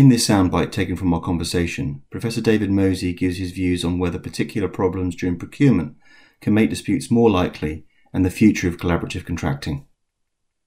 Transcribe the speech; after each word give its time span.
In 0.00 0.08
this 0.08 0.26
soundbite 0.26 0.72
taken 0.72 0.96
from 0.96 1.12
our 1.12 1.20
conversation, 1.20 2.00
Professor 2.10 2.40
David 2.40 2.70
Mosey 2.70 3.12
gives 3.12 3.36
his 3.36 3.52
views 3.52 3.84
on 3.84 3.98
whether 3.98 4.18
particular 4.18 4.66
problems 4.66 5.14
during 5.14 5.36
procurement 5.36 5.94
can 6.40 6.54
make 6.54 6.70
disputes 6.70 7.10
more 7.10 7.28
likely 7.28 7.84
and 8.14 8.24
the 8.24 8.30
future 8.30 8.66
of 8.66 8.78
collaborative 8.78 9.26
contracting. 9.26 9.86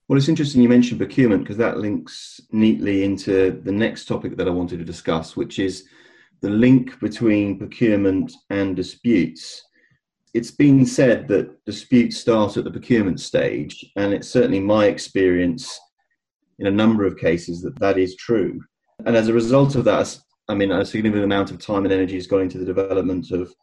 Well, 0.06 0.16
it's 0.16 0.28
interesting 0.28 0.62
you 0.62 0.68
mentioned 0.68 1.00
procurement 1.00 1.42
because 1.42 1.56
that 1.56 1.78
links 1.78 2.40
neatly 2.52 3.02
into 3.02 3.60
the 3.64 3.72
next 3.72 4.04
topic 4.04 4.36
that 4.36 4.46
I 4.46 4.52
wanted 4.52 4.78
to 4.78 4.84
discuss, 4.84 5.36
which 5.36 5.58
is 5.58 5.82
the 6.40 6.50
link 6.50 7.00
between 7.00 7.58
procurement 7.58 8.32
and 8.50 8.76
disputes. 8.76 9.64
It's 10.32 10.52
been 10.52 10.86
said 10.86 11.26
that 11.26 11.64
disputes 11.64 12.18
start 12.18 12.56
at 12.56 12.62
the 12.62 12.70
procurement 12.70 13.18
stage, 13.18 13.84
and 13.96 14.14
it's 14.14 14.28
certainly 14.28 14.60
my 14.60 14.86
experience 14.86 15.76
in 16.60 16.68
a 16.68 16.70
number 16.70 17.04
of 17.04 17.18
cases 17.18 17.62
that 17.62 17.80
that 17.80 17.98
is 17.98 18.14
true. 18.14 18.60
And 19.06 19.16
as 19.16 19.28
a 19.28 19.32
result 19.32 19.74
of 19.76 19.84
that, 19.84 20.16
I 20.48 20.54
mean, 20.54 20.72
a 20.72 20.84
significant 20.84 21.24
amount 21.24 21.50
of 21.50 21.58
time 21.58 21.84
and 21.84 21.92
energy 21.92 22.14
has 22.14 22.26
gone 22.26 22.42
into 22.42 22.58
the 22.58 22.64
development 22.64 23.30
of 23.30 23.54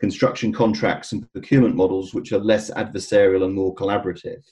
construction 0.00 0.52
contracts 0.52 1.12
and 1.12 1.30
procurement 1.32 1.74
models 1.74 2.14
which 2.14 2.32
are 2.32 2.38
less 2.38 2.70
adversarial 2.70 3.44
and 3.44 3.54
more 3.54 3.74
collaborative. 3.74 4.42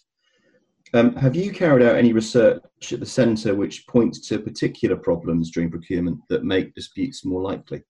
Um, 0.94 1.14
have 1.16 1.34
you 1.34 1.52
carried 1.52 1.84
out 1.84 1.96
any 1.96 2.12
research 2.12 2.62
at 2.92 3.00
the 3.00 3.06
centre 3.06 3.54
which 3.54 3.86
points 3.86 4.20
to 4.28 4.38
particular 4.38 4.96
problems 4.96 5.50
during 5.50 5.70
procurement 5.70 6.20
that 6.28 6.44
make 6.44 6.74
disputes 6.74 7.24
more 7.24 7.42
likely? 7.42 7.82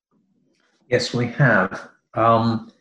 Yes, 0.89 1.13
we 1.13 1.27
have. 1.29 1.89
Um, 2.15 2.73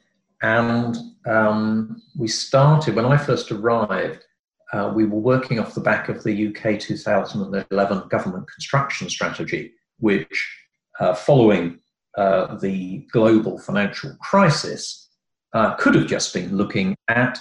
and 0.41 0.97
um, 1.27 2.01
we 2.17 2.27
started, 2.27 2.95
when 2.95 3.05
I 3.05 3.17
first 3.17 3.51
arrived, 3.51 4.24
uh, 4.73 4.91
we 4.93 5.05
were 5.05 5.20
working 5.20 5.59
off 5.59 5.76
the 5.76 5.81
back 5.81 6.09
of 6.09 6.23
the 6.23 6.48
UK 6.48 6.79
2011 6.79 8.07
government 8.09 8.49
construction 8.51 9.09
strategy, 9.09 9.73
which, 9.99 10.59
uh, 10.99 11.13
following 11.13 11.79
uh, 12.17 12.55
the 12.55 13.05
global 13.12 13.57
financial 13.59 14.15
crisis, 14.21 15.09
uh, 15.53 15.73
could 15.75 15.95
have 15.95 16.07
just 16.07 16.34
been 16.34 16.55
looking 16.55 16.95
at 17.07 17.37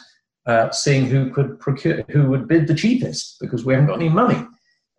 uh, 0.47 0.71
seeing 0.71 1.07
who 1.07 1.31
could 1.31 1.59
procure, 1.59 2.03
who 2.11 2.29
would 2.29 2.47
bid 2.47 2.67
the 2.67 2.75
cheapest, 2.75 3.37
because 3.41 3.65
we 3.65 3.73
haven't 3.73 3.89
got 3.89 4.01
any 4.01 4.09
money. 4.09 4.47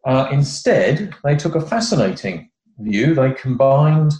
Uh, 0.05 0.27
instead, 0.31 1.13
they 1.23 1.35
took 1.35 1.55
a 1.55 1.61
fascinating 1.61 2.49
view. 2.79 3.13
They 3.13 3.31
combined 3.31 4.13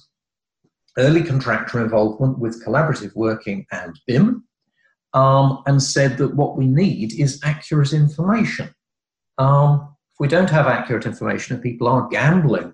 early 0.98 1.24
contractor 1.24 1.82
involvement 1.82 2.40
with 2.40 2.64
collaborative 2.64 3.16
working 3.16 3.66
and 3.72 4.00
BIM, 4.08 4.46
um, 5.16 5.64
and 5.66 5.82
said 5.82 6.18
that 6.18 6.36
what 6.36 6.58
we 6.58 6.68
need 6.68 7.20
is 7.20 7.40
accurate 7.44 7.94
information. 7.94 8.70
Um, 9.38 9.96
if 10.14 10.20
we 10.20 10.28
don't 10.28 10.50
have 10.50 10.68
accurate 10.68 11.06
information 11.06 11.56
and 11.56 11.64
people 11.64 11.88
are 11.88 12.08
gambling 12.10 12.74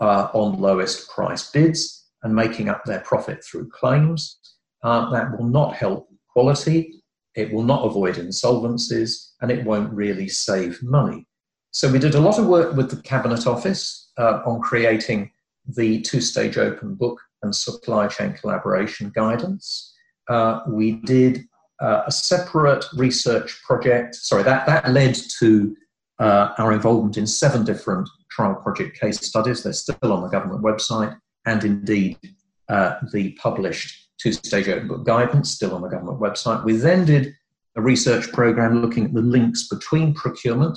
uh, 0.00 0.28
on 0.32 0.60
lowest 0.60 1.10
price 1.10 1.50
bids 1.50 2.06
and 2.22 2.34
making 2.34 2.68
up 2.68 2.84
their 2.84 3.00
profit 3.00 3.42
through 3.42 3.70
claims, 3.70 4.38
uh, 4.84 5.10
that 5.10 5.36
will 5.36 5.46
not 5.46 5.74
help 5.74 6.08
quality, 6.28 7.02
it 7.34 7.52
will 7.52 7.62
not 7.62 7.84
avoid 7.84 8.16
insolvencies, 8.16 9.32
and 9.40 9.50
it 9.50 9.64
won't 9.64 9.92
really 9.92 10.28
save 10.28 10.82
money. 10.82 11.26
So 11.70 11.90
we 11.90 11.98
did 11.98 12.14
a 12.14 12.20
lot 12.20 12.38
of 12.38 12.46
work 12.46 12.76
with 12.76 12.90
the 12.90 13.00
Cabinet 13.02 13.46
Office 13.46 14.10
uh, 14.18 14.40
on 14.44 14.60
creating 14.60 15.30
the 15.66 16.00
two-stage 16.02 16.58
open 16.58 16.94
book 16.94 17.20
and 17.42 17.54
supply 17.54 18.08
chain 18.08 18.32
collaboration 18.34 19.10
guidance. 19.14 19.94
Uh, 20.28 20.60
we 20.68 20.92
did 20.92 21.44
uh, 21.80 22.02
a 22.06 22.12
separate 22.12 22.84
research 22.94 23.62
project. 23.62 24.14
Sorry, 24.14 24.42
that, 24.42 24.66
that 24.66 24.90
led 24.90 25.16
to 25.38 25.76
uh, 26.18 26.54
our 26.58 26.72
involvement 26.72 27.16
in 27.16 27.26
seven 27.26 27.64
different 27.64 28.08
trial 28.30 28.54
project 28.56 28.98
case 28.98 29.20
studies. 29.20 29.62
They're 29.62 29.72
still 29.72 30.12
on 30.12 30.22
the 30.22 30.28
government 30.28 30.62
website, 30.62 31.16
and 31.46 31.62
indeed 31.64 32.18
uh, 32.68 32.96
the 33.12 33.32
published 33.32 34.08
two 34.18 34.32
stage 34.32 34.68
open 34.68 34.88
book 34.88 35.06
guidance, 35.06 35.52
still 35.52 35.74
on 35.74 35.82
the 35.82 35.88
government 35.88 36.20
website. 36.20 36.64
We 36.64 36.76
then 36.76 37.04
did 37.04 37.34
a 37.76 37.80
research 37.80 38.32
program 38.32 38.82
looking 38.82 39.04
at 39.04 39.14
the 39.14 39.22
links 39.22 39.68
between 39.68 40.14
procurement 40.14 40.76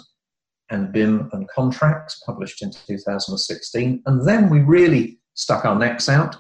and 0.70 0.94
BIM 0.94 1.30
and 1.34 1.48
contracts, 1.50 2.22
published 2.26 2.62
in 2.62 2.72
2016. 2.72 4.04
And 4.06 4.28
then 4.28 4.50
we 4.50 4.60
really 4.60 5.20
stuck 5.34 5.66
our 5.66 5.78
necks 5.78 6.08
out 6.08 6.36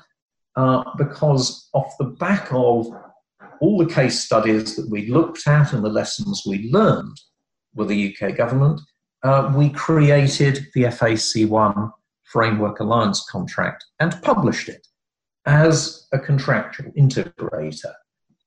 uh, 0.55 0.83
because, 0.97 1.69
off 1.73 1.93
the 1.97 2.05
back 2.05 2.47
of 2.51 2.87
all 3.61 3.77
the 3.77 3.93
case 3.93 4.19
studies 4.19 4.75
that 4.75 4.89
we 4.89 5.07
looked 5.07 5.47
at 5.47 5.71
and 5.71 5.85
the 5.85 5.89
lessons 5.89 6.43
we 6.45 6.69
learned 6.71 7.15
with 7.75 7.87
the 7.87 8.13
UK 8.13 8.35
government, 8.35 8.81
uh, 9.23 9.53
we 9.55 9.69
created 9.69 10.67
the 10.73 10.83
FAC1 10.83 11.91
Framework 12.23 12.79
Alliance 12.79 13.23
contract 13.29 13.85
and 13.99 14.19
published 14.23 14.67
it 14.67 14.85
as 15.45 16.07
a 16.11 16.19
contractual 16.19 16.91
integrator, 16.93 17.93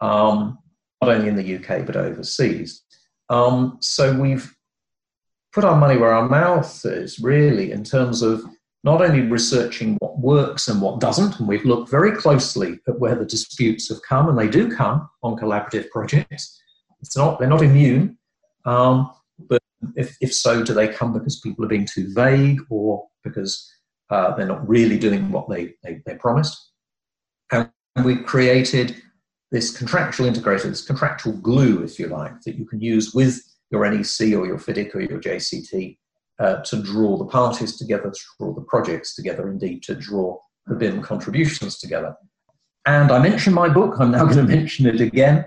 um, 0.00 0.58
not 1.00 1.14
only 1.14 1.28
in 1.28 1.36
the 1.36 1.56
UK 1.56 1.86
but 1.86 1.96
overseas. 1.96 2.82
Um, 3.30 3.78
so 3.80 4.18
we've 4.18 4.52
put 5.52 5.64
our 5.64 5.76
money 5.76 5.96
where 5.96 6.12
our 6.12 6.28
mouth 6.28 6.84
is, 6.84 7.20
really, 7.20 7.70
in 7.70 7.84
terms 7.84 8.20
of 8.20 8.44
not 8.84 9.00
only 9.00 9.22
researching 9.22 9.96
what 10.00 10.18
works 10.18 10.68
and 10.68 10.80
what 10.80 11.00
doesn't, 11.00 11.38
and 11.38 11.48
we've 11.48 11.64
looked 11.64 11.90
very 11.90 12.12
closely 12.12 12.78
at 12.86 13.00
where 13.00 13.14
the 13.14 13.24
disputes 13.24 13.88
have 13.88 14.02
come, 14.02 14.28
and 14.28 14.38
they 14.38 14.46
do 14.46 14.74
come 14.74 15.08
on 15.22 15.36
collaborative 15.36 15.88
projects. 15.90 16.60
It's 17.00 17.16
not, 17.16 17.38
they're 17.38 17.48
not 17.48 17.62
immune, 17.62 18.18
um, 18.66 19.10
but 19.48 19.62
if, 19.96 20.16
if 20.20 20.34
so, 20.34 20.62
do 20.62 20.74
they 20.74 20.88
come 20.88 21.14
because 21.14 21.40
people 21.40 21.64
are 21.64 21.68
being 21.68 21.86
too 21.86 22.12
vague 22.14 22.60
or 22.68 23.06
because 23.24 23.70
uh, 24.10 24.34
they're 24.36 24.46
not 24.46 24.68
really 24.68 24.98
doing 24.98 25.32
what 25.32 25.48
they, 25.48 25.74
they, 25.82 26.02
they 26.04 26.14
promised? 26.16 26.70
And 27.50 27.70
we 28.04 28.16
created 28.16 28.96
this 29.50 29.76
contractual 29.76 30.30
integrator, 30.30 30.64
this 30.64 30.84
contractual 30.84 31.32
glue, 31.34 31.82
if 31.82 31.98
you 31.98 32.08
like, 32.08 32.38
that 32.42 32.56
you 32.56 32.66
can 32.66 32.80
use 32.80 33.14
with 33.14 33.40
your 33.70 33.88
NEC 33.88 34.34
or 34.34 34.46
your 34.46 34.58
FIDIC 34.58 34.94
or 34.94 35.00
your 35.00 35.20
JCT 35.20 35.96
uh, 36.38 36.56
to 36.62 36.82
draw 36.82 37.16
the 37.16 37.26
parties 37.26 37.76
together, 37.76 38.10
to 38.10 38.20
draw 38.38 38.52
the 38.54 38.62
projects 38.62 39.14
together, 39.14 39.48
indeed 39.48 39.82
to 39.84 39.94
draw 39.94 40.38
the 40.66 40.74
BIM 40.74 41.02
contributions 41.02 41.78
together. 41.78 42.14
And 42.86 43.10
I 43.10 43.22
mentioned 43.22 43.54
my 43.54 43.68
book, 43.68 43.96
I'm 43.98 44.10
now 44.10 44.24
going 44.30 44.46
to 44.46 44.56
mention 44.56 44.86
it 44.86 45.00
again. 45.00 45.44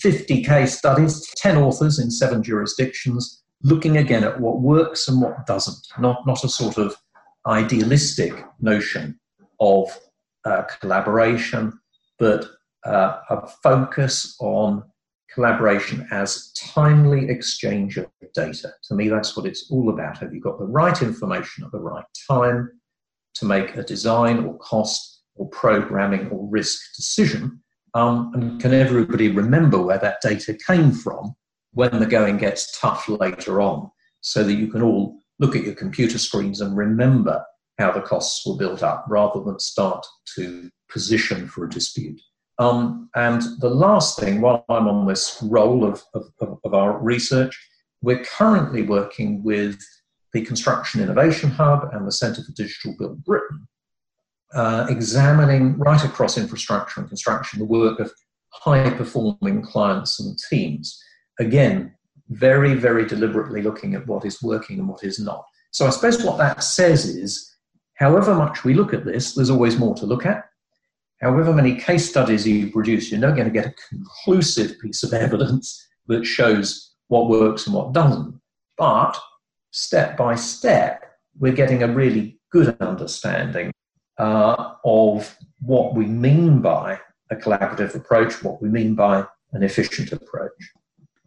50 0.00 0.42
case 0.42 0.76
studies, 0.78 1.26
10 1.36 1.56
authors 1.56 1.98
in 1.98 2.10
seven 2.10 2.42
jurisdictions, 2.42 3.42
looking 3.62 3.96
again 3.96 4.24
at 4.24 4.40
what 4.40 4.60
works 4.60 5.08
and 5.08 5.20
what 5.20 5.46
doesn't, 5.46 5.86
not, 5.98 6.26
not 6.26 6.44
a 6.44 6.48
sort 6.48 6.78
of 6.78 6.96
idealistic 7.46 8.32
notion 8.60 9.18
of 9.60 9.98
uh, 10.44 10.62
collaboration, 10.80 11.72
but 12.18 12.46
uh, 12.84 13.18
a 13.30 13.46
focus 13.62 14.36
on 14.40 14.82
collaboration 15.34 16.06
as 16.10 16.52
timely 16.52 17.28
exchange 17.28 17.96
of 17.96 18.06
data. 18.34 18.72
To 18.88 18.94
me, 18.94 19.08
that's 19.08 19.36
what 19.36 19.46
it's 19.46 19.70
all 19.70 19.90
about. 19.90 20.18
Have 20.18 20.32
you 20.32 20.40
got 20.40 20.58
the 20.58 20.66
right 20.66 21.00
information 21.02 21.64
at 21.64 21.72
the 21.72 21.80
right 21.80 22.04
time 22.28 22.70
to 23.34 23.44
make 23.44 23.76
a 23.76 23.82
design 23.82 24.44
or 24.44 24.56
cost 24.58 25.22
or 25.34 25.48
programming 25.48 26.28
or 26.28 26.48
risk 26.48 26.94
decision? 26.96 27.60
Um, 27.94 28.32
and 28.34 28.60
can 28.60 28.72
everybody 28.72 29.28
remember 29.28 29.80
where 29.80 29.98
that 29.98 30.20
data 30.22 30.56
came 30.66 30.92
from 30.92 31.34
when 31.72 31.98
the 31.98 32.06
going 32.06 32.38
gets 32.38 32.78
tough 32.78 33.08
later 33.08 33.60
on 33.60 33.90
so 34.20 34.42
that 34.44 34.54
you 34.54 34.68
can 34.68 34.82
all 34.82 35.18
look 35.38 35.56
at 35.56 35.64
your 35.64 35.74
computer 35.74 36.18
screens 36.18 36.60
and 36.60 36.76
remember 36.76 37.44
how 37.78 37.90
the 37.90 38.00
costs 38.00 38.46
were 38.46 38.56
built 38.56 38.82
up 38.82 39.04
rather 39.08 39.42
than 39.42 39.58
start 39.58 40.04
to 40.36 40.70
position 40.88 41.48
for 41.48 41.64
a 41.64 41.70
dispute? 41.70 42.20
Um, 42.58 43.10
and 43.14 43.42
the 43.60 43.70
last 43.70 44.18
thing, 44.18 44.40
while 44.40 44.64
I'm 44.68 44.86
on 44.86 45.06
this 45.06 45.38
role 45.42 45.84
of, 45.84 46.02
of, 46.14 46.30
of, 46.40 46.74
our 46.74 46.98
research, 46.98 47.58
we're 48.00 48.22
currently 48.22 48.82
working 48.82 49.42
with 49.42 49.80
the 50.32 50.44
Construction 50.44 51.00
Innovation 51.00 51.50
Hub 51.50 51.90
and 51.92 52.06
the 52.06 52.12
Centre 52.12 52.42
for 52.44 52.52
Digital 52.52 52.94
Built 52.96 53.24
Britain, 53.24 53.66
uh, 54.54 54.86
examining 54.88 55.76
right 55.78 56.04
across 56.04 56.38
infrastructure 56.38 57.00
and 57.00 57.08
construction 57.08 57.58
the 57.58 57.64
work 57.64 57.98
of 57.98 58.12
high 58.50 58.90
performing 58.90 59.62
clients 59.62 60.20
and 60.20 60.38
teams. 60.48 61.02
Again, 61.40 61.92
very, 62.28 62.74
very 62.74 63.04
deliberately 63.04 63.62
looking 63.62 63.94
at 63.94 64.06
what 64.06 64.24
is 64.24 64.42
working 64.42 64.78
and 64.78 64.88
what 64.88 65.02
is 65.02 65.18
not. 65.18 65.44
So 65.72 65.86
I 65.86 65.90
suppose 65.90 66.22
what 66.22 66.38
that 66.38 66.62
says 66.62 67.04
is, 67.04 67.52
however 67.94 68.34
much 68.34 68.62
we 68.62 68.74
look 68.74 68.94
at 68.94 69.04
this, 69.04 69.34
there's 69.34 69.50
always 69.50 69.76
more 69.76 69.94
to 69.96 70.06
look 70.06 70.24
at 70.24 70.44
however 71.20 71.52
many 71.52 71.76
case 71.76 72.08
studies 72.08 72.46
you 72.46 72.70
produce, 72.70 73.10
you're 73.10 73.20
not 73.20 73.36
going 73.36 73.46
to 73.46 73.52
get 73.52 73.66
a 73.66 73.74
conclusive 73.88 74.78
piece 74.80 75.02
of 75.02 75.12
evidence 75.12 75.86
that 76.06 76.24
shows 76.24 76.94
what 77.08 77.28
works 77.28 77.66
and 77.66 77.74
what 77.74 77.92
doesn't. 77.92 78.40
But 78.76 79.18
step 79.70 80.16
by 80.16 80.34
step, 80.34 81.04
we're 81.38 81.52
getting 81.52 81.82
a 81.82 81.88
really 81.88 82.38
good 82.50 82.76
understanding 82.80 83.72
uh, 84.18 84.74
of 84.84 85.36
what 85.60 85.94
we 85.94 86.06
mean 86.06 86.60
by 86.60 87.00
a 87.30 87.36
collaborative 87.36 87.94
approach, 87.94 88.42
what 88.42 88.60
we 88.62 88.68
mean 88.68 88.94
by 88.94 89.24
an 89.52 89.62
efficient 89.62 90.12
approach. 90.12 90.52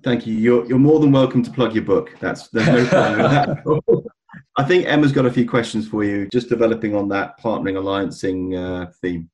Thank 0.04 0.28
you. 0.28 0.36
You're, 0.36 0.66
you're 0.68 0.80
more 0.80 1.00
than 1.00 1.12
welcome 1.12 1.44
to 1.44 1.52
plug 1.52 1.74
your 1.74 1.84
book. 1.84 2.16
That's 2.20 2.50
there's 2.50 2.68
no 2.68 2.86
problem 2.86 3.18
with 3.18 3.32
that. 3.32 4.12
I 4.58 4.64
think 4.64 4.86
Emma's 4.86 5.12
got 5.12 5.26
a 5.26 5.32
few 5.32 5.48
questions 5.48 5.88
for 5.88 6.04
you, 6.04 6.28
just 6.32 6.50
developing 6.50 6.96
on 6.96 7.10
that 7.10 7.40
partnering 7.40 7.76
alliancing 7.76 8.56
uh, 8.56 8.92
theme. 9.02 9.30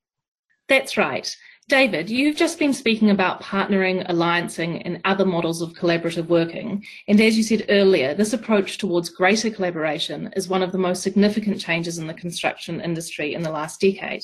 That's 0.74 0.98
right. 0.98 1.38
David, 1.70 2.10
you've 2.10 2.36
just 2.36 2.58
been 2.58 2.74
speaking 2.74 3.12
about 3.12 3.44
partnering, 3.44 4.10
alliancing, 4.10 4.81
and 4.84 5.00
other 5.06 5.24
models 5.24 5.62
of 5.62 5.74
collaborative 5.74 6.30
working. 6.30 6.84
And 7.08 7.22
as 7.22 7.38
you 7.38 7.44
said 7.44 7.68
earlier, 7.70 8.16
this 8.16 8.34
approach 8.34 8.80
towards 8.80 9.10
greater 9.10 9.52
collaboration 9.52 10.34
is 10.36 10.48
one 10.48 10.64
of 10.64 10.72
the 10.72 10.80
most 10.80 11.04
significant 11.04 11.62
changes 11.62 12.00
in 12.00 12.08
the 12.08 12.14
construction 12.16 12.81
industry 12.81 13.36
in 13.36 13.44
the 13.44 13.52
last 13.52 13.81
decade. 13.81 14.24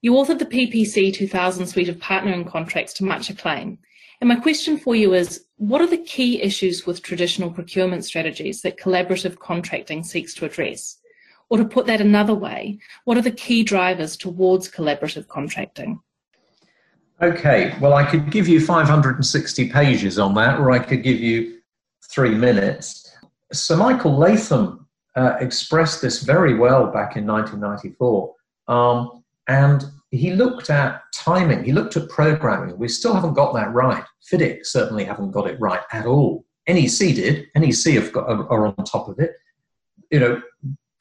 You 0.00 0.14
authored 0.14 0.40
the 0.40 0.46
PPC 0.46 1.14
2000 1.14 1.68
suite 1.68 1.88
of 1.88 1.98
partnering 1.98 2.50
contracts 2.50 2.94
to 2.94 3.04
much 3.04 3.30
acclaim. 3.30 3.78
And 4.20 4.26
my 4.26 4.40
question 4.40 4.78
for 4.78 4.96
you 4.96 5.14
is 5.14 5.44
what 5.58 5.80
are 5.80 5.86
the 5.86 5.96
key 5.96 6.42
issues 6.42 6.86
with 6.86 7.04
traditional 7.04 7.52
procurement 7.52 8.04
strategies 8.04 8.62
that 8.62 8.80
collaborative 8.80 9.38
contracting 9.38 10.02
seeks 10.02 10.34
to 10.34 10.44
address? 10.44 10.98
Or 11.52 11.58
to 11.58 11.66
put 11.66 11.84
that 11.84 12.00
another 12.00 12.34
way, 12.34 12.78
what 13.04 13.18
are 13.18 13.20
the 13.20 13.30
key 13.30 13.62
drivers 13.62 14.16
towards 14.16 14.70
collaborative 14.70 15.28
contracting? 15.28 16.00
Okay, 17.20 17.76
well, 17.78 17.92
I 17.92 18.06
could 18.06 18.30
give 18.30 18.48
you 18.48 18.58
560 18.58 19.68
pages 19.68 20.18
on 20.18 20.32
that, 20.36 20.58
or 20.58 20.70
I 20.70 20.78
could 20.78 21.02
give 21.02 21.20
you 21.20 21.58
three 22.10 22.34
minutes. 22.34 23.14
Sir 23.52 23.76
Michael 23.76 24.16
Latham 24.16 24.88
uh, 25.14 25.34
expressed 25.40 26.00
this 26.00 26.22
very 26.22 26.54
well 26.54 26.86
back 26.86 27.16
in 27.16 27.26
1994. 27.26 28.34
Um, 28.68 29.22
and 29.46 29.84
he 30.10 30.32
looked 30.32 30.70
at 30.70 31.02
timing, 31.14 31.64
he 31.64 31.72
looked 31.72 31.98
at 31.98 32.08
programming. 32.08 32.78
We 32.78 32.88
still 32.88 33.12
haven't 33.12 33.34
got 33.34 33.52
that 33.56 33.74
right. 33.74 34.04
FIDIC 34.30 34.64
certainly 34.64 35.04
haven't 35.04 35.32
got 35.32 35.46
it 35.46 35.60
right 35.60 35.82
at 35.92 36.06
all. 36.06 36.46
NEC 36.66 37.14
did, 37.14 37.48
NEC 37.54 37.92
have 37.92 38.10
got, 38.10 38.26
are 38.26 38.68
on 38.68 38.84
top 38.86 39.08
of 39.08 39.18
it. 39.18 39.32
You 40.10 40.20
know, 40.20 40.42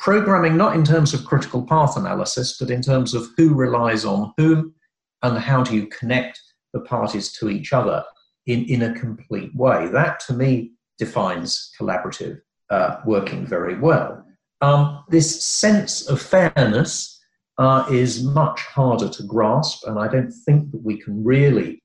programming 0.02 0.58
not 0.58 0.76
in 0.76 0.84
terms 0.84 1.14
of 1.14 1.26
critical 1.26 1.64
path 1.64 1.96
analysis, 1.96 2.58
but 2.58 2.72
in 2.72 2.82
terms 2.82 3.14
of 3.14 3.28
who 3.38 3.54
relies 3.54 4.04
on 4.04 4.34
whom 4.36 4.74
and 5.22 5.38
how 5.38 5.64
do 5.64 5.76
you 5.76 5.86
connect 5.88 6.42
the 6.74 6.80
parties 6.80 7.32
to 7.32 7.50
each 7.50 7.72
other 7.72 8.04
in, 8.48 8.66
in 8.66 8.82
a 8.82 9.00
complete 9.00 9.56
way. 9.56 9.88
That 9.90 10.20
to 10.22 10.34
me 10.34 10.72
defines 10.98 11.72
collaborative 11.80 12.42
uh, 12.72 12.98
working 13.06 13.46
very 13.46 13.78
well. 13.78 14.26
Um, 14.62 15.04
this 15.10 15.44
sense 15.44 16.08
of 16.08 16.20
fairness 16.20 17.20
uh, 17.60 17.86
is 17.92 18.24
much 18.24 18.60
harder 18.62 19.08
to 19.08 19.24
grasp, 19.24 19.86
and 19.86 20.00
I 20.00 20.08
don't 20.08 20.32
think 20.32 20.72
that 20.72 20.84
we 20.84 20.98
can 20.98 21.24
really 21.24 21.84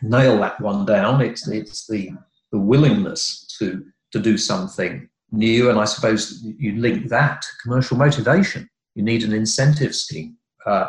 nail 0.00 0.38
that 0.38 0.60
one 0.60 0.86
down. 0.86 1.20
It's, 1.20 1.48
it's 1.48 1.88
the, 1.88 2.10
the 2.52 2.58
willingness 2.58 3.52
to, 3.58 3.84
to 4.12 4.20
do 4.20 4.38
something 4.38 5.08
new, 5.32 5.70
and 5.70 5.78
I 5.78 5.86
suppose 5.86 6.42
you 6.42 6.76
link 6.76 7.08
that 7.08 7.42
to 7.42 7.48
commercial 7.62 7.96
motivation. 7.96 8.68
You 8.94 9.02
need 9.02 9.24
an 9.24 9.32
incentive 9.32 9.94
scheme. 9.94 10.36
Uh, 10.66 10.88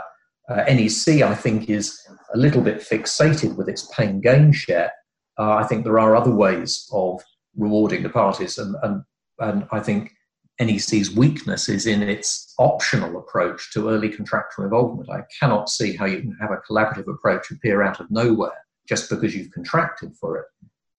uh, 0.49 0.63
NEC, 0.67 1.23
I 1.23 1.33
think, 1.33 1.69
is 1.69 1.97
a 2.33 2.37
little 2.37 2.61
bit 2.61 2.79
fixated 2.79 3.55
with 3.55 3.69
its 3.69 3.87
pain 3.95 4.19
gain 4.19 4.51
share. 4.51 4.91
Uh, 5.39 5.53
I 5.53 5.63
think 5.63 5.83
there 5.83 5.99
are 5.99 6.15
other 6.15 6.33
ways 6.33 6.87
of 6.91 7.21
rewarding 7.55 8.03
the 8.03 8.09
parties, 8.09 8.57
and, 8.57 8.75
and, 8.83 9.03
and 9.39 9.65
I 9.71 9.79
think 9.79 10.11
NEC's 10.59 11.15
weakness 11.15 11.69
is 11.69 11.87
in 11.87 12.03
its 12.03 12.53
optional 12.59 13.17
approach 13.17 13.71
to 13.73 13.89
early 13.89 14.09
contractual 14.09 14.65
involvement. 14.65 15.09
I 15.09 15.23
cannot 15.39 15.69
see 15.69 15.95
how 15.95 16.05
you 16.05 16.19
can 16.19 16.37
have 16.39 16.51
a 16.51 16.61
collaborative 16.69 17.07
approach 17.07 17.49
appear 17.49 17.81
out 17.81 17.99
of 17.99 18.11
nowhere 18.11 18.51
just 18.87 19.09
because 19.09 19.35
you've 19.35 19.51
contracted 19.51 20.15
for 20.19 20.37
it. 20.37 20.45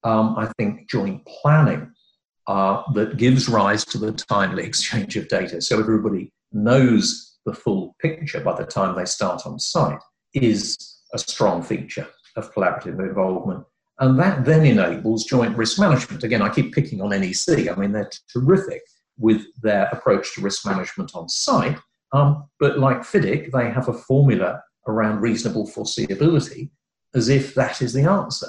Um, 0.03 0.35
I 0.37 0.51
think 0.59 0.89
joint 0.91 1.25
planning 1.27 1.94
uh, 2.47 2.83
that 2.93 3.17
gives 3.17 3.49
rise 3.49 3.85
to 3.85 3.99
the 3.99 4.13
timely 4.13 4.65
exchange 4.65 5.17
of 5.17 5.29
data 5.29 5.61
so 5.61 5.79
everybody 5.79 6.33
knows 6.53 7.39
the 7.47 7.55
full 7.55 7.95
picture 8.01 8.41
by 8.41 8.55
the 8.55 8.65
time 8.65 8.97
they 8.97 9.05
start 9.05 9.43
on 9.47 9.59
site 9.59 10.01
is 10.33 11.01
a 11.13 11.19
strong 11.19 11.63
feature 11.63 12.07
of 12.37 12.53
collaborative 12.55 12.99
involvement. 12.99 13.65
And 14.01 14.19
that 14.19 14.45
then 14.45 14.67
enables 14.67 15.25
joint 15.25 15.57
risk 15.57 15.79
management. 15.79 16.25
Again, 16.25 16.43
I 16.43 16.49
keep 16.49 16.75
picking 16.75 17.01
on 17.01 17.11
NEC. 17.11 17.71
I 17.71 17.75
mean, 17.77 17.93
they're 17.93 18.11
terrific 18.33 18.83
with 19.19 19.43
their 19.63 19.87
approach 19.93 20.35
to 20.35 20.41
risk 20.41 20.67
management 20.67 21.13
on 21.15 21.29
site. 21.29 21.79
Um, 22.13 22.49
but 22.59 22.79
like 22.79 23.03
FIDIC, 23.03 23.53
they 23.53 23.71
have 23.71 23.89
a 23.89 23.93
formula 23.93 24.63
around 24.89 25.21
reasonable 25.21 25.69
foreseeability 25.69 26.71
as 27.15 27.29
if 27.29 27.55
that 27.55 27.81
is 27.81 27.93
the 27.93 28.03
answer. 28.03 28.49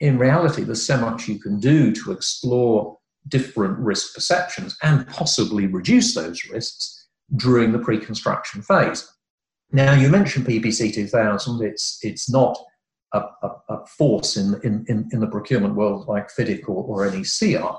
In 0.00 0.18
reality, 0.18 0.62
there's 0.62 0.84
so 0.84 0.98
much 0.98 1.28
you 1.28 1.38
can 1.38 1.58
do 1.58 1.92
to 1.92 2.12
explore 2.12 2.98
different 3.28 3.78
risk 3.78 4.14
perceptions 4.14 4.76
and 4.82 5.06
possibly 5.08 5.66
reduce 5.66 6.14
those 6.14 6.44
risks 6.50 7.06
during 7.36 7.72
the 7.72 7.78
pre-construction 7.78 8.62
phase. 8.62 9.08
Now, 9.70 9.94
you 9.94 10.08
mentioned 10.08 10.46
PPC 10.46 10.92
2000. 10.92 11.62
It's, 11.62 11.98
it's 12.02 12.30
not 12.30 12.58
a, 13.12 13.20
a, 13.42 13.50
a 13.68 13.86
force 13.86 14.36
in, 14.36 14.60
in, 14.64 14.84
in, 14.88 15.08
in, 15.12 15.20
the 15.20 15.26
procurement 15.26 15.74
world 15.74 16.08
like 16.08 16.28
FIDIC 16.28 16.68
or, 16.68 16.84
or 16.84 17.06
any 17.06 17.22
CR, 17.22 17.74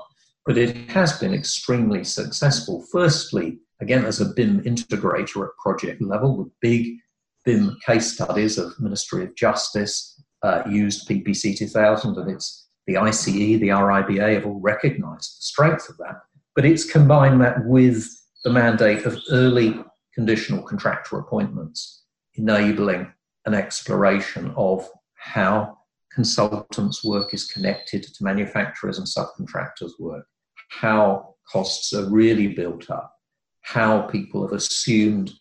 but 0.46 0.58
it 0.58 0.76
has 0.90 1.18
been 1.18 1.32
extremely 1.32 2.02
successful. 2.04 2.84
Firstly, 2.90 3.58
again, 3.80 4.04
as 4.04 4.20
a 4.20 4.32
BIM 4.34 4.62
integrator 4.62 5.44
at 5.44 5.56
project 5.62 6.02
level, 6.02 6.36
the 6.36 6.50
big 6.60 6.98
BIM 7.44 7.76
case 7.84 8.14
studies 8.14 8.58
of 8.58 8.78
Ministry 8.80 9.24
of 9.24 9.34
Justice 9.36 10.20
uh, 10.42 10.62
used 10.68 11.08
PPC 11.08 11.56
2000, 11.56 12.16
and 12.16 12.30
it's 12.30 12.63
the 12.86 12.96
ICE, 12.96 13.24
the 13.24 13.68
RIBA 13.68 14.34
have 14.34 14.46
all 14.46 14.60
recognised 14.60 15.38
the 15.38 15.42
strength 15.42 15.88
of 15.88 15.96
that. 15.98 16.20
But 16.54 16.64
it's 16.64 16.90
combined 16.90 17.40
that 17.40 17.64
with 17.64 18.06
the 18.44 18.50
mandate 18.50 19.06
of 19.06 19.18
early 19.30 19.82
conditional 20.14 20.62
contractor 20.62 21.18
appointments, 21.18 22.04
enabling 22.34 23.12
an 23.46 23.54
exploration 23.54 24.52
of 24.56 24.88
how 25.14 25.78
consultants' 26.12 27.04
work 27.04 27.34
is 27.34 27.46
connected 27.46 28.02
to 28.02 28.24
manufacturers 28.24 28.98
and 28.98 29.06
subcontractors' 29.06 29.98
work, 29.98 30.26
how 30.68 31.34
costs 31.50 31.92
are 31.92 32.08
really 32.08 32.48
built 32.48 32.90
up, 32.90 33.14
how 33.62 34.02
people 34.02 34.42
have 34.42 34.52
assumed 34.52 35.32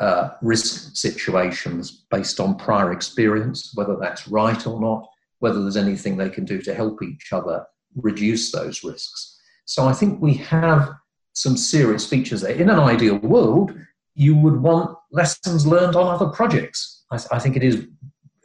uh, 0.00 0.30
risk 0.42 0.96
situations 0.96 2.04
based 2.10 2.40
on 2.40 2.56
prior 2.56 2.92
experience, 2.92 3.72
whether 3.74 3.96
that's 3.96 4.28
right 4.28 4.66
or 4.66 4.80
not, 4.80 5.08
whether 5.40 5.62
there's 5.62 5.76
anything 5.76 6.16
they 6.16 6.30
can 6.30 6.44
do 6.44 6.60
to 6.62 6.74
help 6.74 7.02
each 7.02 7.32
other 7.32 7.64
reduce 7.96 8.52
those 8.52 8.84
risks. 8.84 9.40
So 9.64 9.86
I 9.86 9.92
think 9.92 10.20
we 10.20 10.34
have 10.34 10.90
some 11.32 11.56
serious 11.56 12.08
features 12.08 12.40
there. 12.40 12.52
In 12.52 12.70
an 12.70 12.78
ideal 12.78 13.16
world, 13.18 13.72
you 14.14 14.36
would 14.36 14.60
want 14.60 14.96
lessons 15.12 15.66
learned 15.66 15.94
on 15.94 16.12
other 16.12 16.28
projects. 16.28 17.04
I, 17.10 17.18
I 17.32 17.38
think 17.38 17.56
it 17.56 17.62
is, 17.62 17.86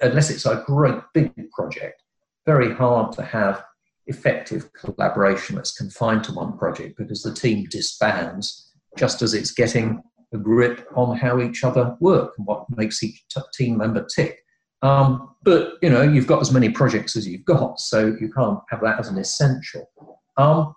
unless 0.02 0.30
it's 0.30 0.46
a 0.46 0.64
great 0.66 1.00
big 1.14 1.50
project, 1.52 2.04
very 2.46 2.74
hard 2.74 3.14
to 3.14 3.24
have 3.24 3.64
effective 4.06 4.72
collaboration 4.74 5.56
that's 5.56 5.76
confined 5.76 6.24
to 6.26 6.34
one 6.34 6.58
project 6.58 6.98
because 6.98 7.24
the 7.24 7.34
team 7.34 7.66
disbands 7.70 8.70
just 8.98 9.22
as 9.22 9.34
it's 9.34 9.52
getting 9.52 10.04
a 10.34 10.38
grip 10.38 10.88
on 10.96 11.18
how 11.18 11.40
each 11.40 11.64
other 11.64 11.96
work 12.00 12.34
and 12.38 12.46
what 12.46 12.66
makes 12.76 13.02
each 13.02 13.24
t- 13.30 13.42
team 13.54 13.78
member 13.78 14.06
tick. 14.14 14.43
Um, 14.84 15.34
but 15.44 15.78
you 15.82 15.90
know, 15.90 16.04
you've 16.04 16.28
got 16.28 16.42
as 16.42 16.52
many 16.52 16.70
projects 16.70 17.16
as 17.16 17.28
you've 17.28 17.46
got, 17.46 17.80
so 17.80 18.16
you 18.20 18.32
can't 18.32 18.60
have 18.70 18.82
that 18.82 19.00
as 19.00 19.08
an 19.08 19.18
essential. 19.18 19.90
Um, 20.38 20.76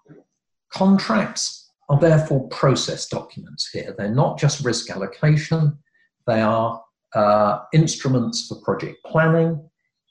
contracts 0.72 1.72
are 1.88 1.98
therefore 1.98 2.48
process 2.48 3.08
documents 3.08 3.68
here. 3.72 3.94
They're 3.96 4.14
not 4.14 4.38
just 4.38 4.64
risk 4.64 4.90
allocation, 4.90 5.78
they 6.26 6.40
are 6.40 6.82
uh, 7.14 7.60
instruments 7.72 8.46
for 8.46 8.60
project 8.62 8.98
planning, 9.04 9.68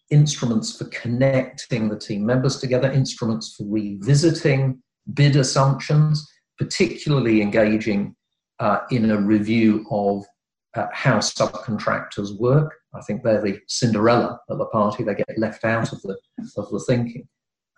instruments 0.09 0.77
for 0.77 0.85
connecting 0.85 1.89
the 1.89 1.97
team 1.97 2.25
members 2.25 2.59
together, 2.59 2.91
instruments 2.91 3.55
for 3.55 3.65
revisiting 3.67 4.81
bid 5.13 5.35
assumptions, 5.35 6.27
particularly 6.57 7.41
engaging 7.41 8.15
uh, 8.59 8.79
in 8.91 9.11
a 9.11 9.17
review 9.17 9.85
of 9.91 10.25
uh, 10.75 10.87
how 10.93 11.17
subcontractors 11.17 12.37
work. 12.39 12.73
I 12.95 13.01
think 13.01 13.23
they're 13.23 13.41
the 13.41 13.59
Cinderella 13.67 14.39
of 14.49 14.57
the 14.57 14.65
party, 14.65 15.03
they 15.03 15.15
get 15.15 15.37
left 15.37 15.65
out 15.65 15.91
of 15.91 16.01
the, 16.01 16.17
of 16.57 16.69
the 16.69 16.83
thinking. 16.87 17.27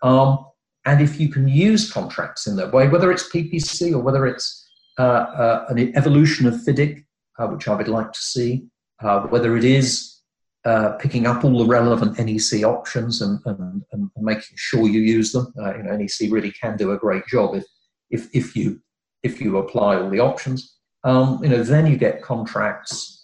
Um, 0.02 0.46
and 0.84 1.00
if 1.00 1.20
you 1.20 1.28
can 1.28 1.48
use 1.48 1.92
contracts 1.92 2.46
in 2.46 2.56
that 2.56 2.72
way, 2.72 2.88
whether 2.88 3.10
it's 3.10 3.28
PPC 3.28 3.92
or 3.92 3.98
whether 3.98 4.26
it's 4.26 4.66
uh, 4.98 5.02
uh, 5.02 5.66
an 5.68 5.96
evolution 5.96 6.46
of 6.46 6.54
FIDIC, 6.54 7.04
uh, 7.38 7.46
which 7.48 7.68
I 7.68 7.74
would 7.74 7.88
like 7.88 8.12
to 8.12 8.20
see, 8.20 8.64
uh, 9.02 9.20
whether 9.22 9.56
it 9.56 9.64
is 9.64 10.20
uh, 10.64 10.92
picking 10.92 11.26
up 11.26 11.44
all 11.44 11.58
the 11.58 11.66
relevant 11.66 12.18
NEC 12.18 12.64
options 12.64 13.22
and, 13.22 13.38
and, 13.44 13.84
and 13.92 14.10
making 14.16 14.56
sure 14.56 14.88
you 14.88 15.00
use 15.00 15.32
them. 15.32 15.52
Uh, 15.60 15.76
you 15.76 15.82
know, 15.84 15.96
NEC 15.96 16.32
really 16.32 16.50
can 16.52 16.76
do 16.76 16.92
a 16.92 16.98
great 16.98 17.26
job 17.26 17.54
if, 17.54 17.64
if, 18.10 18.28
if, 18.34 18.56
you, 18.56 18.80
if 19.22 19.40
you 19.40 19.58
apply 19.58 19.96
all 19.96 20.10
the 20.10 20.20
options. 20.20 20.78
Um, 21.04 21.38
you 21.42 21.48
know, 21.48 21.62
then 21.62 21.86
you 21.86 21.96
get 21.96 22.22
contracts 22.22 23.22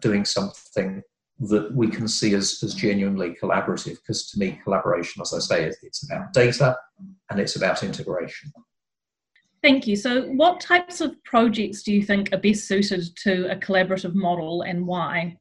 doing 0.00 0.24
something 0.24 1.02
that 1.48 1.74
we 1.74 1.88
can 1.88 2.06
see 2.06 2.34
as, 2.34 2.62
as 2.62 2.74
genuinely 2.74 3.36
collaborative 3.42 3.96
because 3.96 4.30
to 4.30 4.38
me 4.38 4.60
collaboration 4.62 5.20
as 5.22 5.34
i 5.34 5.38
say 5.38 5.72
it's 5.82 6.04
about 6.04 6.32
data 6.32 6.76
and 7.30 7.40
it's 7.40 7.56
about 7.56 7.82
integration 7.82 8.52
Thank 9.62 9.86
you. 9.86 9.94
So, 9.94 10.22
what 10.32 10.60
types 10.60 11.00
of 11.00 11.22
projects 11.22 11.84
do 11.84 11.92
you 11.92 12.02
think 12.02 12.32
are 12.32 12.38
best 12.38 12.66
suited 12.66 13.16
to 13.18 13.48
a 13.48 13.54
collaborative 13.54 14.12
model 14.12 14.62
and 14.62 14.84
why? 14.84 15.36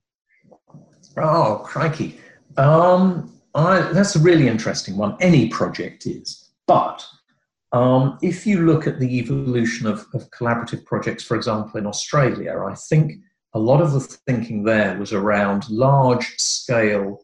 Oh, 1.18 1.64
crikey. 1.66 2.20
Um, 2.58 3.34
I, 3.56 3.82
that's 3.92 4.16
a 4.16 4.20
really 4.20 4.48
interesting 4.48 4.96
one. 4.96 5.18
Any 5.20 5.50
project 5.50 6.06
is. 6.06 6.52
But 6.68 7.04
um, 7.72 8.20
if 8.22 8.46
you 8.46 8.66
look 8.66 8.86
at 8.86 9.00
the 9.00 9.18
evolution 9.18 9.88
of, 9.88 10.06
of 10.14 10.30
collaborative 10.30 10.86
projects, 10.86 11.24
for 11.24 11.36
example, 11.36 11.80
in 11.80 11.88
Australia, 11.88 12.64
I 12.70 12.76
think 12.76 13.14
a 13.54 13.60
lot 13.60 13.82
of 13.82 13.92
the 13.92 14.00
thinking 14.00 14.64
there 14.64 14.98
was 14.98 15.14
around 15.14 15.70
large 15.70 16.38
scale 16.38 17.22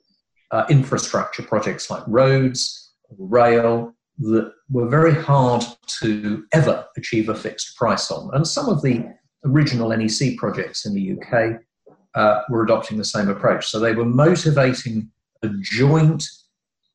uh, 0.52 0.66
infrastructure 0.70 1.44
projects 1.44 1.90
like 1.90 2.04
roads, 2.08 2.92
rail, 3.18 3.94
that 4.20 4.52
were 4.70 4.90
very 4.90 5.14
hard 5.14 5.64
to 5.86 6.46
ever 6.52 6.86
achieve 6.98 7.30
a 7.30 7.36
fixed 7.36 7.76
price 7.76 8.10
on. 8.12 8.34
And 8.34 8.48
some 8.48 8.68
of 8.68 8.82
the 8.82 9.06
original 9.46 9.96
NEC 9.96 10.38
projects 10.38 10.86
in 10.86 10.94
the 10.94 11.14
UK 11.14 11.62
uh, 12.16 12.42
were 12.50 12.64
adopting 12.64 12.98
the 12.98 13.06
same 13.06 13.30
approach. 13.30 13.68
So 13.68 13.80
they 13.80 13.94
were 13.94 14.06
motivating 14.06 15.12
a 15.44 15.50
joint 15.62 16.28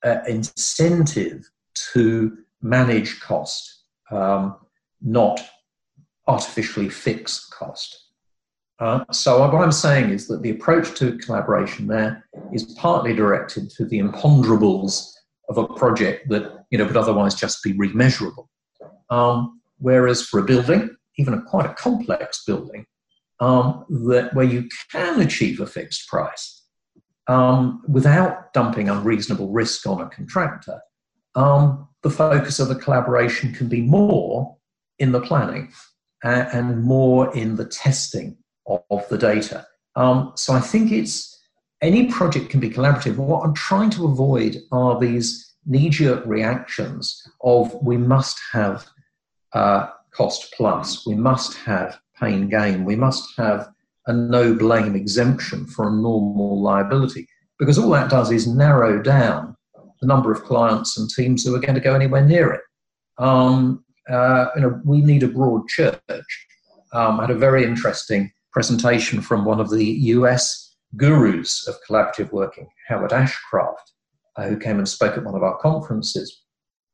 uh, 0.04 0.18
incentive 0.26 1.48
to 1.92 2.36
manage 2.60 3.20
cost, 3.20 3.84
um, 4.10 4.56
not 5.00 5.40
artificially 6.26 6.88
fix 6.88 7.46
cost. 7.46 8.01
Uh, 8.78 9.04
so 9.12 9.38
what 9.38 9.54
I'm 9.54 9.72
saying 9.72 10.10
is 10.10 10.26
that 10.28 10.42
the 10.42 10.50
approach 10.50 10.96
to 10.98 11.16
collaboration 11.18 11.86
there 11.86 12.26
is 12.52 12.64
partly 12.74 13.14
directed 13.14 13.70
to 13.70 13.84
the 13.84 14.00
imponderables 14.00 15.12
of 15.48 15.58
a 15.58 15.66
project 15.74 16.28
that 16.30 16.64
you 16.70 16.78
know 16.78 16.86
would 16.86 16.96
otherwise 16.96 17.34
just 17.34 17.62
be 17.62 17.74
remeasurable. 17.74 18.48
Um, 19.10 19.60
whereas 19.78 20.22
for 20.22 20.40
a 20.40 20.44
building, 20.44 20.90
even 21.18 21.34
a 21.34 21.42
quite 21.42 21.66
a 21.66 21.74
complex 21.74 22.44
building, 22.44 22.86
um, 23.40 23.84
that 24.06 24.34
where 24.34 24.44
you 24.44 24.68
can 24.90 25.20
achieve 25.20 25.60
a 25.60 25.66
fixed 25.66 26.08
price 26.08 26.62
um, 27.28 27.82
without 27.88 28.52
dumping 28.52 28.88
unreasonable 28.88 29.50
risk 29.50 29.86
on 29.86 30.00
a 30.00 30.08
contractor, 30.08 30.80
um, 31.34 31.88
the 32.02 32.10
focus 32.10 32.58
of 32.58 32.68
the 32.68 32.74
collaboration 32.74 33.52
can 33.52 33.68
be 33.68 33.80
more 33.80 34.56
in 34.98 35.12
the 35.12 35.20
planning 35.20 35.72
and, 36.22 36.48
and 36.52 36.82
more 36.82 37.34
in 37.34 37.56
the 37.56 37.64
testing 37.64 38.36
of, 38.66 39.08
the 39.08 39.18
data. 39.18 39.66
Um, 39.96 40.32
so 40.36 40.52
I 40.52 40.60
think 40.60 40.92
it's 40.92 41.38
any 41.80 42.06
project 42.06 42.50
can 42.50 42.60
be 42.60 42.70
collaborative. 42.70 43.16
What 43.16 43.44
I'm 43.44 43.54
trying 43.54 43.90
to 43.90 44.06
avoid 44.06 44.58
are 44.70 44.98
these 44.98 45.54
knee 45.66 45.90
jerk 45.90 46.24
reactions 46.26 47.22
of 47.42 47.74
we 47.82 47.96
must 47.96 48.40
have 48.52 48.86
uh, 49.52 49.88
cost 50.12 50.52
plus, 50.56 51.06
we 51.06 51.14
must 51.14 51.56
have 51.58 51.98
pain 52.20 52.48
gain, 52.48 52.84
we 52.84 52.96
must 52.96 53.28
have 53.36 53.68
a 54.06 54.12
no 54.12 54.54
blame 54.54 54.96
exemption 54.96 55.66
for 55.66 55.88
a 55.88 55.92
normal 55.92 56.60
liability. 56.60 57.26
Because 57.58 57.78
all 57.78 57.90
that 57.90 58.10
does 58.10 58.32
is 58.32 58.46
narrow 58.46 59.00
down 59.02 59.56
the 60.00 60.06
number 60.06 60.32
of 60.32 60.42
clients 60.42 60.98
and 60.98 61.08
teams 61.08 61.44
who 61.44 61.54
are 61.54 61.60
going 61.60 61.74
to 61.74 61.80
go 61.80 61.94
anywhere 61.94 62.24
near 62.24 62.52
it. 62.52 62.60
Um, 63.18 63.84
uh, 64.10 64.46
you 64.56 64.62
know, 64.62 64.80
we 64.84 65.00
need 65.00 65.22
a 65.22 65.28
broad 65.28 65.68
church. 65.68 66.46
Um, 66.92 67.20
I 67.20 67.22
had 67.22 67.30
a 67.30 67.38
very 67.38 67.64
interesting 67.64 68.32
presentation 68.52 69.20
from 69.20 69.44
one 69.44 69.60
of 69.60 69.70
the 69.70 69.84
US 69.84 70.76
gurus 70.96 71.66
of 71.66 71.76
collaborative 71.88 72.32
working, 72.32 72.68
Howard 72.88 73.10
Ashcraft, 73.10 73.92
uh, 74.36 74.46
who 74.46 74.56
came 74.56 74.78
and 74.78 74.88
spoke 74.88 75.16
at 75.16 75.24
one 75.24 75.34
of 75.34 75.42
our 75.42 75.58
conferences. 75.58 76.42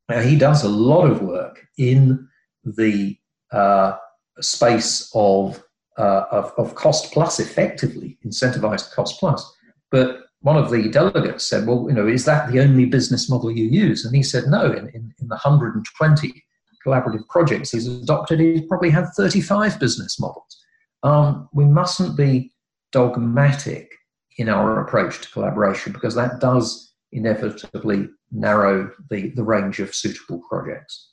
Now, 0.09 0.21
he 0.21 0.37
does 0.37 0.65
a 0.65 0.69
lot 0.69 1.11
of 1.11 1.23
work 1.23 1.67
in 1.77 2.29
the 2.65 3.17
uh, 3.53 3.97
space 4.41 5.11
of, 5.15 5.63
uh, 5.99 6.25
of, 6.31 6.53
of, 6.57 6.75
cost 6.75 7.13
plus, 7.13 7.41
effectively, 7.41 8.19
incentivized 8.25 8.93
cost 8.93 9.19
plus. 9.21 9.55
But 9.91 10.21
one 10.41 10.57
of 10.57 10.71
the 10.71 10.89
delegates 10.89 11.47
said, 11.47 11.67
Well, 11.67 11.87
you 11.89 11.95
know, 11.95 12.07
is 12.07 12.25
that 12.25 12.51
the 12.51 12.61
only 12.61 12.87
business 12.87 13.29
model 13.29 13.51
you 13.51 13.65
use? 13.65 14.05
And 14.05 14.15
he 14.15 14.23
said, 14.23 14.45
No, 14.47 14.71
in, 14.73 14.89
in, 14.89 15.15
in 15.21 15.29
the 15.29 15.35
120 15.35 16.45
collaborative 16.87 17.27
projects 17.29 17.73
he's 17.73 17.87
adopted, 17.87 18.41
he's 18.41 18.67
probably 18.67 18.91
had 18.91 19.09
35 19.17 19.81
business 19.81 20.21
models. 20.21 20.65
Um, 21.03 21.49
we 21.53 21.65
mustn't 21.65 22.17
be 22.17 22.53
dogmatic 22.93 23.93
in 24.39 24.49
our 24.49 24.81
approach 24.81 25.21
to 25.21 25.31
collaboration 25.31 25.93
because 25.93 26.15
that 26.15 26.41
does 26.41 26.95
inevitably 27.13 28.09
narrow 28.31 28.91
the, 29.11 29.31
the 29.31 29.43
range 29.43 29.81
of 29.81 29.95
suitable 29.95 30.41
projects. 30.49 31.11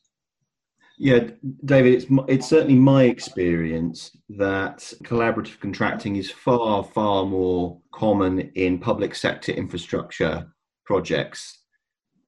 Yeah, 0.98 1.28
David, 1.66 1.94
it's 1.94 2.06
it's 2.30 2.48
certainly 2.48 2.80
my 2.80 3.04
experience 3.04 4.16
that 4.30 4.78
collaborative 5.04 5.60
contracting 5.60 6.16
is 6.16 6.32
far 6.32 6.86
far 6.86 7.26
more 7.26 7.82
common 7.94 8.52
in 8.56 8.80
public 8.80 9.14
sector 9.14 9.52
infrastructure 9.52 10.48
projects 10.86 11.66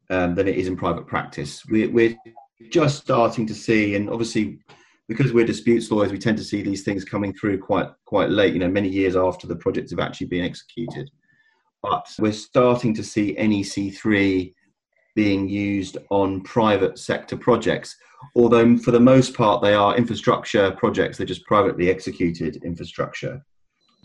um, 0.10 0.36
than 0.36 0.50
it 0.50 0.58
is 0.58 0.68
in 0.68 0.76
private 0.76 1.08
practice. 1.08 1.66
We, 1.68 1.88
we're 1.88 2.18
just 2.70 3.02
starting 3.02 3.48
to 3.48 3.56
see, 3.56 3.96
and 3.96 4.10
obviously 4.10 4.60
because 5.08 5.34
we're 5.34 5.46
disputes 5.46 5.90
lawyers, 5.90 6.12
we 6.12 6.18
tend 6.18 6.38
to 6.38 6.44
see 6.44 6.62
these 6.62 6.84
things 6.84 7.06
coming 7.06 7.34
through 7.34 7.60
quite 7.60 7.88
quite 8.06 8.30
late. 8.30 8.54
You 8.54 8.60
know, 8.60 8.68
many 8.68 8.90
years 8.90 9.16
after 9.16 9.48
the 9.48 9.56
projects 9.56 9.92
have 9.92 10.00
actually 10.00 10.28
been 10.28 10.44
executed. 10.44 11.10
But 11.82 12.08
we're 12.20 12.34
starting 12.34 12.94
to 12.96 13.04
see 13.04 13.34
NEC 13.34 13.94
three 13.94 14.54
being 15.16 15.48
used 15.48 15.98
on 16.10 16.42
private 16.42 17.00
sector 17.00 17.38
projects. 17.38 17.96
Although 18.36 18.78
for 18.78 18.92
the 18.92 19.00
most 19.00 19.34
part 19.34 19.62
they 19.62 19.74
are 19.74 19.98
infrastructure 19.98 20.72
projects, 20.72 21.18
they're 21.18 21.26
just 21.26 21.46
privately 21.46 21.90
executed 21.90 22.62
infrastructure. 22.64 23.42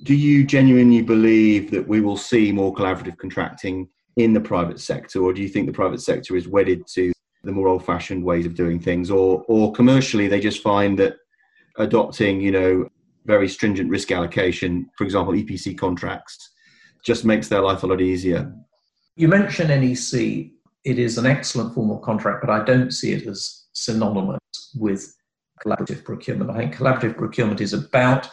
Do 0.05 0.15
you 0.15 0.45
genuinely 0.45 1.03
believe 1.03 1.71
that 1.71 1.87
we 1.87 2.01
will 2.01 2.17
see 2.17 2.51
more 2.53 2.75
collaborative 2.75 3.19
contracting 3.19 3.89
in 4.17 4.33
the 4.33 4.41
private 4.41 4.81
sector, 4.81 5.23
or 5.23 5.33
do 5.33 5.43
you 5.43 5.49
think 5.49 5.67
the 5.67 5.73
private 5.73 6.01
sector 6.01 6.37
is 6.37 6.49
wedded 6.49 6.87
to 6.95 7.13
the 7.45 7.53
more 7.53 7.69
old-fashioned 7.69 8.23
ways 8.23 8.47
of 8.47 8.55
doing 8.55 8.79
things, 8.81 9.11
or 9.11 9.45
or 9.49 9.73
commercially 9.73 10.29
they 10.29 10.41
just 10.41 10.63
find 10.63 10.99
that 10.99 11.17
adopting, 11.79 12.41
you 12.41 12.51
know, 12.51 12.89
very 13.25 13.49
stringent 13.49 13.91
risk 13.91 14.11
allocation, 14.11 14.91
for 14.97 15.05
example, 15.05 15.35
EPC 15.35 15.79
contracts, 15.79 16.51
just 17.05 17.25
makes 17.25 17.49
their 17.49 17.63
life 17.63 17.83
a 17.83 17.87
lot 17.87 18.01
easier. 18.01 18.53
You 19.17 19.29
mentioned 19.29 19.69
NEC. 19.69 20.51
It 20.85 20.99
is 20.99 21.19
an 21.19 21.27
excellent 21.27 21.75
form 21.75 21.91
of 21.91 22.03
contract, 22.03 22.45
but 22.45 22.51
I 22.51 22.65
don't 22.65 22.91
see 22.91 23.13
it 23.13 23.27
as 23.27 23.67
synonymous 23.73 24.41
with 24.75 25.15
collaborative 25.65 26.05
procurement. 26.05 26.51
I 26.51 26.59
think 26.59 26.75
collaborative 26.75 27.17
procurement 27.17 27.61
is 27.61 27.73
about 27.73 28.29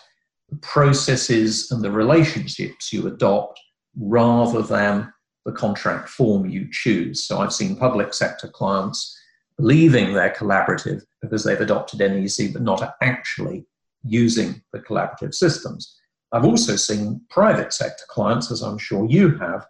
the 0.50 0.56
processes 0.58 1.70
and 1.72 1.84
the 1.84 1.92
relationships 1.92 2.92
you 2.92 3.08
adopt 3.08 3.60
rather 3.96 4.64
than 4.64 5.14
the 5.50 5.58
contract 5.58 6.10
form 6.10 6.48
you 6.48 6.68
choose. 6.72 7.24
So 7.24 7.40
I've 7.40 7.54
seen 7.54 7.76
public 7.76 8.14
sector 8.14 8.48
clients 8.48 9.18
leaving 9.58 10.14
their 10.14 10.30
collaborative 10.30 11.02
because 11.22 11.44
they've 11.44 11.60
adopted 11.60 12.00
NEC 12.00 12.54
but 12.54 12.62
not 12.62 12.96
actually 13.02 13.66
using 14.04 14.62
the 14.74 14.80
collaborative 14.80 15.34
systems. 15.34 15.98
I've 16.32 16.46
also 16.46 16.76
seen 16.76 17.22
private 17.30 17.74
sector 17.74 18.04
clients, 18.10 18.52
as 18.52 18.62
I'm 18.62 18.78
sure 18.78 19.10
you 19.10 19.36
have, 19.38 19.66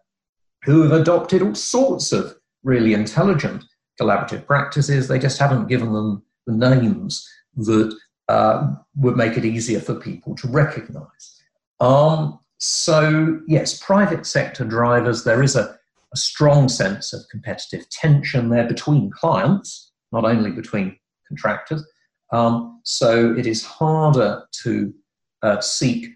who 0.66 0.82
have 0.82 0.92
adopted 0.92 1.42
all 1.42 1.56
sorts 1.56 2.12
of 2.12 2.36
really 2.64 2.94
intelligent 2.94 3.64
collaborative 4.00 4.46
practices. 4.46 5.08
They 5.08 5.18
just 5.18 5.40
haven't 5.40 5.68
given 5.68 5.94
them 5.94 6.24
the 6.46 6.54
names 6.54 7.26
that 7.56 7.98
uh, 8.28 8.76
would 8.98 9.16
make 9.16 9.38
it 9.38 9.46
easier 9.46 9.80
for 9.80 9.96
people 9.96 10.36
to 10.36 10.48
recognize. 10.50 11.42
Um, 11.80 12.40
so, 12.60 13.40
yes, 13.48 13.82
private 13.82 14.26
sector 14.26 14.66
drivers, 14.66 15.24
there 15.24 15.42
is 15.42 15.56
a, 15.56 15.78
a 16.14 16.18
strong 16.18 16.68
sense 16.68 17.14
of 17.14 17.22
competitive 17.32 17.90
tension 17.90 18.50
there 18.50 18.68
between 18.68 19.10
clients, 19.12 19.92
not 20.12 20.26
only 20.26 20.52
between 20.52 20.98
contractors. 21.28 21.86
Um, 22.34 22.82
so, 22.84 23.34
it 23.34 23.48
is 23.48 23.64
harder 23.66 24.44
to 24.64 24.94
uh, 25.42 25.62
seek 25.62 26.08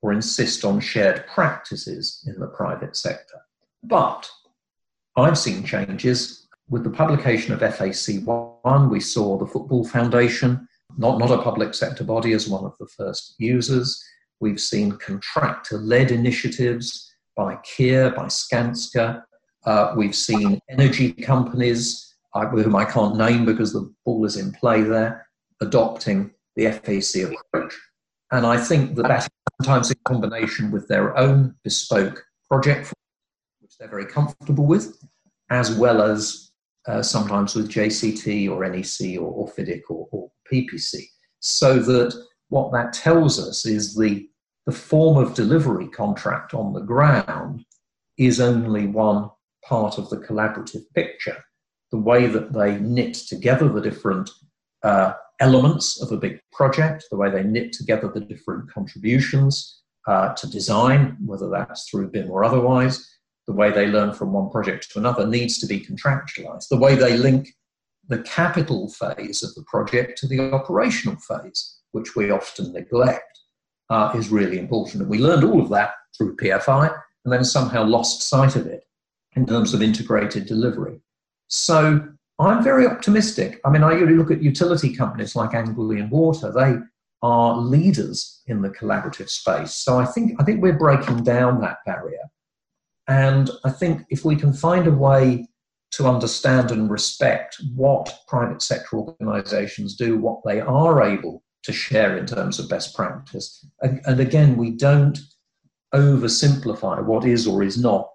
or 0.00 0.12
insist 0.14 0.64
on 0.64 0.80
shared 0.80 1.26
practices 1.26 2.24
in 2.26 2.40
the 2.40 2.46
private 2.46 2.96
sector. 2.96 3.38
But 3.82 4.28
I've 5.16 5.38
seen 5.38 5.64
changes. 5.64 6.48
With 6.70 6.84
the 6.84 6.90
publication 6.90 7.52
of 7.52 7.60
FAC1, 7.60 8.90
we 8.90 9.00
saw 9.00 9.36
the 9.36 9.46
Football 9.46 9.86
Foundation, 9.86 10.66
not, 10.96 11.18
not 11.18 11.30
a 11.30 11.42
public 11.42 11.74
sector 11.74 12.04
body, 12.04 12.32
as 12.32 12.48
one 12.48 12.64
of 12.64 12.74
the 12.78 12.86
first 12.86 13.34
users. 13.38 14.02
We've 14.40 14.60
seen 14.60 14.92
contractor 14.92 15.78
led 15.78 16.10
initiatives 16.10 17.12
by 17.36 17.56
Kier, 17.56 18.14
by 18.14 18.26
Skanska. 18.26 19.22
Uh, 19.64 19.94
we've 19.96 20.16
seen 20.16 20.58
energy 20.70 21.12
companies, 21.12 22.14
uh, 22.34 22.46
whom 22.46 22.74
I 22.74 22.84
can't 22.84 23.16
name 23.16 23.44
because 23.44 23.72
the 23.72 23.92
ball 24.04 24.24
is 24.24 24.36
in 24.36 24.52
play 24.52 24.82
there, 24.82 25.26
adopting 25.60 26.30
the 26.56 26.72
FAC 26.72 27.32
approach. 27.52 27.78
And 28.32 28.46
I 28.46 28.56
think 28.56 28.94
that 28.96 29.08
that 29.08 29.28
sometimes 29.60 29.90
in 29.90 29.98
combination 30.04 30.70
with 30.70 30.88
their 30.88 31.16
own 31.18 31.54
bespoke 31.64 32.24
project, 32.48 32.92
which 33.60 33.76
they're 33.78 33.88
very 33.88 34.06
comfortable 34.06 34.66
with, 34.66 35.02
as 35.50 35.74
well 35.74 36.00
as 36.00 36.50
uh, 36.86 37.02
sometimes 37.02 37.54
with 37.54 37.70
JCT 37.70 38.50
or 38.50 38.66
NEC 38.66 39.20
or, 39.20 39.30
or 39.30 39.48
FIDIC 39.48 39.82
or, 39.90 40.08
or 40.10 40.30
PPC. 40.50 41.02
So 41.40 41.78
that 41.78 42.14
what 42.48 42.72
that 42.72 42.92
tells 42.92 43.38
us 43.40 43.66
is 43.66 43.94
the, 43.94 44.28
the 44.70 44.76
form 44.76 45.16
of 45.16 45.34
delivery 45.34 45.88
contract 45.88 46.54
on 46.54 46.72
the 46.72 46.80
ground 46.80 47.64
is 48.16 48.40
only 48.40 48.86
one 48.86 49.28
part 49.64 49.98
of 49.98 50.08
the 50.10 50.16
collaborative 50.16 50.84
picture. 50.94 51.42
The 51.90 51.98
way 51.98 52.28
that 52.28 52.52
they 52.52 52.78
knit 52.78 53.14
together 53.14 53.68
the 53.68 53.80
different 53.80 54.30
uh, 54.84 55.14
elements 55.40 56.00
of 56.00 56.12
a 56.12 56.16
big 56.16 56.38
project, 56.52 57.06
the 57.10 57.16
way 57.16 57.30
they 57.30 57.42
knit 57.42 57.72
together 57.72 58.06
the 58.06 58.20
different 58.20 58.70
contributions 58.70 59.82
uh, 60.06 60.34
to 60.34 60.48
design, 60.48 61.16
whether 61.26 61.50
that's 61.50 61.90
through 61.90 62.12
BIM 62.12 62.30
or 62.30 62.44
otherwise, 62.44 63.04
the 63.48 63.52
way 63.52 63.72
they 63.72 63.88
learn 63.88 64.14
from 64.14 64.32
one 64.32 64.50
project 64.50 64.88
to 64.92 65.00
another 65.00 65.26
needs 65.26 65.58
to 65.58 65.66
be 65.66 65.80
contractualized. 65.80 66.68
The 66.68 66.78
way 66.78 66.94
they 66.94 67.16
link 67.16 67.48
the 68.06 68.22
capital 68.22 68.88
phase 68.88 69.42
of 69.42 69.52
the 69.56 69.64
project 69.64 70.16
to 70.18 70.28
the 70.28 70.52
operational 70.52 71.16
phase, 71.16 71.80
which 71.90 72.14
we 72.14 72.30
often 72.30 72.72
neglect, 72.72 73.29
uh, 73.90 74.12
is 74.14 74.30
really 74.30 74.58
important. 74.58 75.02
And 75.02 75.10
we 75.10 75.18
learned 75.18 75.44
all 75.44 75.60
of 75.60 75.68
that 75.70 75.94
through 76.16 76.36
PFI 76.36 76.96
and 77.24 77.32
then 77.32 77.44
somehow 77.44 77.84
lost 77.84 78.22
sight 78.22 78.56
of 78.56 78.66
it 78.66 78.84
in 79.36 79.46
terms 79.46 79.74
of 79.74 79.82
integrated 79.82 80.46
delivery. 80.46 81.00
So 81.48 82.08
I'm 82.38 82.64
very 82.64 82.86
optimistic. 82.86 83.60
I 83.64 83.70
mean, 83.70 83.82
I 83.82 83.92
really 83.92 84.14
look 84.14 84.30
at 84.30 84.42
utility 84.42 84.94
companies 84.94 85.36
like 85.36 85.54
Anglian 85.54 86.08
Water. 86.08 86.52
They 86.52 86.76
are 87.22 87.58
leaders 87.58 88.40
in 88.46 88.62
the 88.62 88.70
collaborative 88.70 89.28
space. 89.28 89.74
So 89.74 89.98
I 89.98 90.06
think 90.06 90.40
I 90.40 90.44
think 90.44 90.62
we're 90.62 90.78
breaking 90.78 91.22
down 91.22 91.60
that 91.60 91.78
barrier. 91.84 92.30
And 93.08 93.50
I 93.64 93.70
think 93.70 94.06
if 94.08 94.24
we 94.24 94.36
can 94.36 94.52
find 94.52 94.86
a 94.86 94.92
way 94.92 95.48
to 95.92 96.06
understand 96.06 96.70
and 96.70 96.88
respect 96.88 97.60
what 97.74 98.20
private 98.28 98.62
sector 98.62 98.96
organizations 98.96 99.96
do, 99.96 100.16
what 100.16 100.40
they 100.44 100.60
are 100.60 101.02
able 101.02 101.42
to 101.62 101.72
share 101.72 102.16
in 102.16 102.26
terms 102.26 102.58
of 102.58 102.68
best 102.68 102.94
practice. 102.94 103.66
And, 103.80 104.00
and 104.06 104.20
again, 104.20 104.56
we 104.56 104.70
don't 104.70 105.18
oversimplify 105.94 107.04
what 107.04 107.24
is 107.24 107.46
or 107.46 107.62
is 107.62 107.78
not 107.78 108.10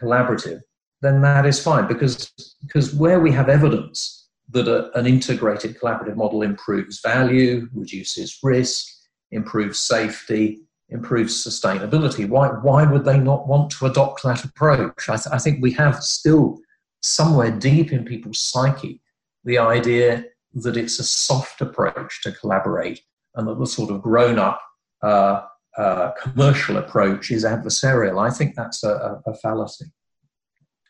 collaborative, 0.00 0.60
then 1.02 1.22
that 1.22 1.46
is 1.46 1.62
fine 1.62 1.86
because, 1.86 2.32
because 2.62 2.94
where 2.94 3.20
we 3.20 3.32
have 3.32 3.48
evidence 3.48 4.28
that 4.50 4.68
a, 4.68 4.96
an 4.98 5.06
integrated 5.06 5.78
collaborative 5.78 6.16
model 6.16 6.42
improves 6.42 7.00
value, 7.00 7.68
reduces 7.74 8.38
risk, 8.42 8.86
improves 9.30 9.78
safety, 9.78 10.60
improves 10.90 11.44
sustainability, 11.44 12.28
why, 12.28 12.48
why 12.48 12.84
would 12.84 13.04
they 13.04 13.18
not 13.18 13.46
want 13.46 13.70
to 13.70 13.86
adopt 13.86 14.22
that 14.24 14.44
approach? 14.44 15.08
I, 15.08 15.16
th- 15.16 15.28
I 15.32 15.38
think 15.38 15.62
we 15.62 15.72
have 15.72 16.02
still 16.02 16.58
somewhere 17.02 17.50
deep 17.50 17.92
in 17.92 18.04
people's 18.04 18.40
psyche 18.40 19.00
the 19.44 19.58
idea 19.58 20.24
that 20.54 20.76
it's 20.76 20.98
a 20.98 21.04
soft 21.04 21.60
approach 21.60 22.22
to 22.22 22.32
collaborate 22.32 23.00
and 23.34 23.46
that 23.46 23.58
the 23.58 23.66
sort 23.66 23.90
of 23.90 24.02
grown 24.02 24.38
up 24.38 24.60
uh, 25.02 25.42
uh, 25.76 26.10
commercial 26.20 26.78
approach 26.78 27.30
is 27.30 27.44
adversarial. 27.44 28.20
I 28.20 28.30
think 28.30 28.54
that's 28.54 28.82
a, 28.82 29.20
a, 29.26 29.30
a 29.30 29.34
fallacy. 29.34 29.86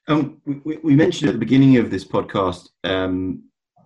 Um, 0.09 0.41
we, 0.65 0.79
we, 0.83 0.97
mentioned 0.97 1.29
at 1.29 1.35
the 1.35 1.39
beginning 1.39 1.77
of 1.77 1.91
this 1.91 2.05
podcast 2.05 2.69
um, 2.85 3.45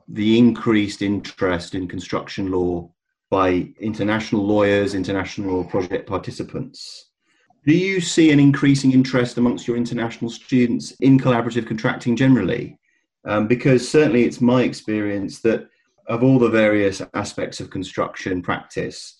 the 0.08 0.38
increased 0.38 1.02
interest 1.02 1.74
in 1.74 1.88
construction 1.88 2.50
law 2.50 2.90
by 3.30 3.68
international 3.80 4.46
lawyers, 4.46 4.94
international 4.94 5.64
project 5.64 6.08
participants. 6.08 7.10
Do 7.66 7.74
you 7.74 8.00
see 8.00 8.30
an 8.30 8.38
increasing 8.38 8.92
interest 8.92 9.38
amongst 9.38 9.66
your 9.66 9.76
international 9.76 10.30
students 10.30 10.92
in 11.00 11.18
collaborative 11.18 11.66
contracting 11.66 12.14
generally? 12.14 12.78
Um, 13.26 13.46
because 13.46 13.88
certainly 13.88 14.24
it's 14.24 14.40
my 14.40 14.62
experience 14.62 15.40
that 15.40 15.68
of 16.08 16.22
all 16.22 16.38
the 16.38 16.50
various 16.50 17.00
aspects 17.14 17.60
of 17.60 17.70
construction 17.70 18.42
practice, 18.42 19.16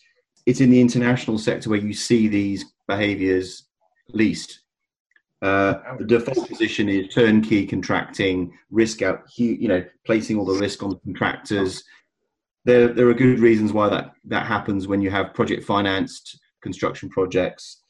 it's 0.47 0.61
in 0.61 0.71
the 0.71 0.81
international 0.81 1.38
sector 1.38 1.71
where 1.71 1.79
you 1.79 1.95
see 1.95 2.29
these 2.29 2.64
behaviors 2.87 3.64
least. 4.09 4.61
Uh, 5.40 5.97
the 5.99 6.05
default 6.05 6.49
position 6.49 6.88
is 6.88 7.12
turnkey 7.12 7.67
contracting, 7.67 8.53
risk 8.71 9.03
out, 9.03 9.23
you 9.37 9.69
know, 9.69 9.85
placing 10.07 10.38
all 10.38 10.45
the 10.45 10.59
risk 10.59 10.83
on 10.83 10.90
the 10.90 10.97
contractors. 10.97 11.83
There, 12.64 12.88
there 12.88 13.09
are 13.09 13.14
good 13.14 13.40
reasons 13.40 13.73
why 13.73 13.88
that, 13.88 14.12
that 14.25 14.47
happens 14.47 14.87
when 14.87 15.03
you 15.03 15.11
have 15.11 15.35
project 15.35 15.64
financed 15.64 16.38
construction 16.62 17.09
projects 17.11 17.83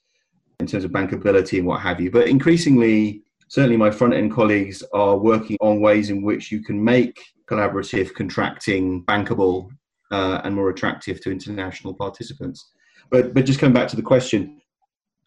in 0.61 0.67
terms 0.67 0.85
of 0.85 0.91
bankability 0.91 1.59
and 1.59 1.67
what 1.67 1.81
have 1.81 2.01
you. 2.01 2.11
But 2.11 2.29
increasingly, 2.29 3.24
certainly 3.49 3.77
my 3.77 3.91
front 3.91 4.15
end 4.15 4.33
colleagues 4.33 4.83
are 4.93 5.17
working 5.17 5.57
on 5.61 5.81
ways 5.81 6.11
in 6.11 6.23
which 6.23 6.51
you 6.51 6.63
can 6.63 6.83
make 6.83 7.21
collaborative 7.49 8.15
contracting 8.15 9.05
bankable 9.05 9.69
uh, 10.11 10.41
and 10.45 10.55
more 10.55 10.71
attractive 10.71 11.21
to 11.21 11.31
international 11.31 11.95
participants. 11.95 12.71
But, 13.11 13.35
but 13.35 13.45
just 13.45 13.61
coming 13.61 13.75
back 13.75 13.89
to 13.89 13.97
the 13.97 14.03
question, 14.03 14.61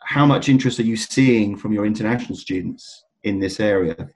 how 0.01 0.25
much 0.25 0.49
interest 0.49 0.79
are 0.79 0.83
you 0.83 0.95
seeing 0.95 1.57
from 1.57 1.73
your 1.73 1.85
international 1.85 2.37
students 2.37 3.05
in 3.23 3.39
this 3.39 3.59
area? 3.59 4.09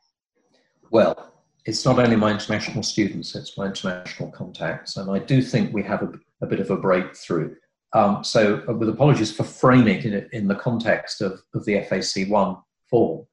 Well, 0.89 1.31
it's 1.65 1.85
not 1.85 1.99
only 1.99 2.15
my 2.15 2.31
international 2.31 2.83
students, 2.83 3.35
it's 3.35 3.57
my 3.57 3.67
international 3.67 4.31
contacts. 4.31 4.97
And 4.97 5.11
I 5.11 5.19
do 5.19 5.41
think 5.41 5.73
we 5.73 5.83
have 5.83 6.01
a, 6.01 6.11
a 6.41 6.47
bit 6.47 6.59
of 6.59 6.71
a 6.71 6.77
breakthrough. 6.77 7.55
Um, 7.93 8.23
so, 8.23 8.63
uh, 8.69 8.73
with 8.73 8.89
apologies 8.89 9.35
for 9.35 9.43
framing 9.43 9.97
it 9.97 10.05
in, 10.05 10.29
in 10.31 10.47
the 10.47 10.55
context 10.55 11.21
of, 11.21 11.41
of 11.53 11.65
the 11.65 11.73
FAC1 11.73 12.61
form, 12.89 13.25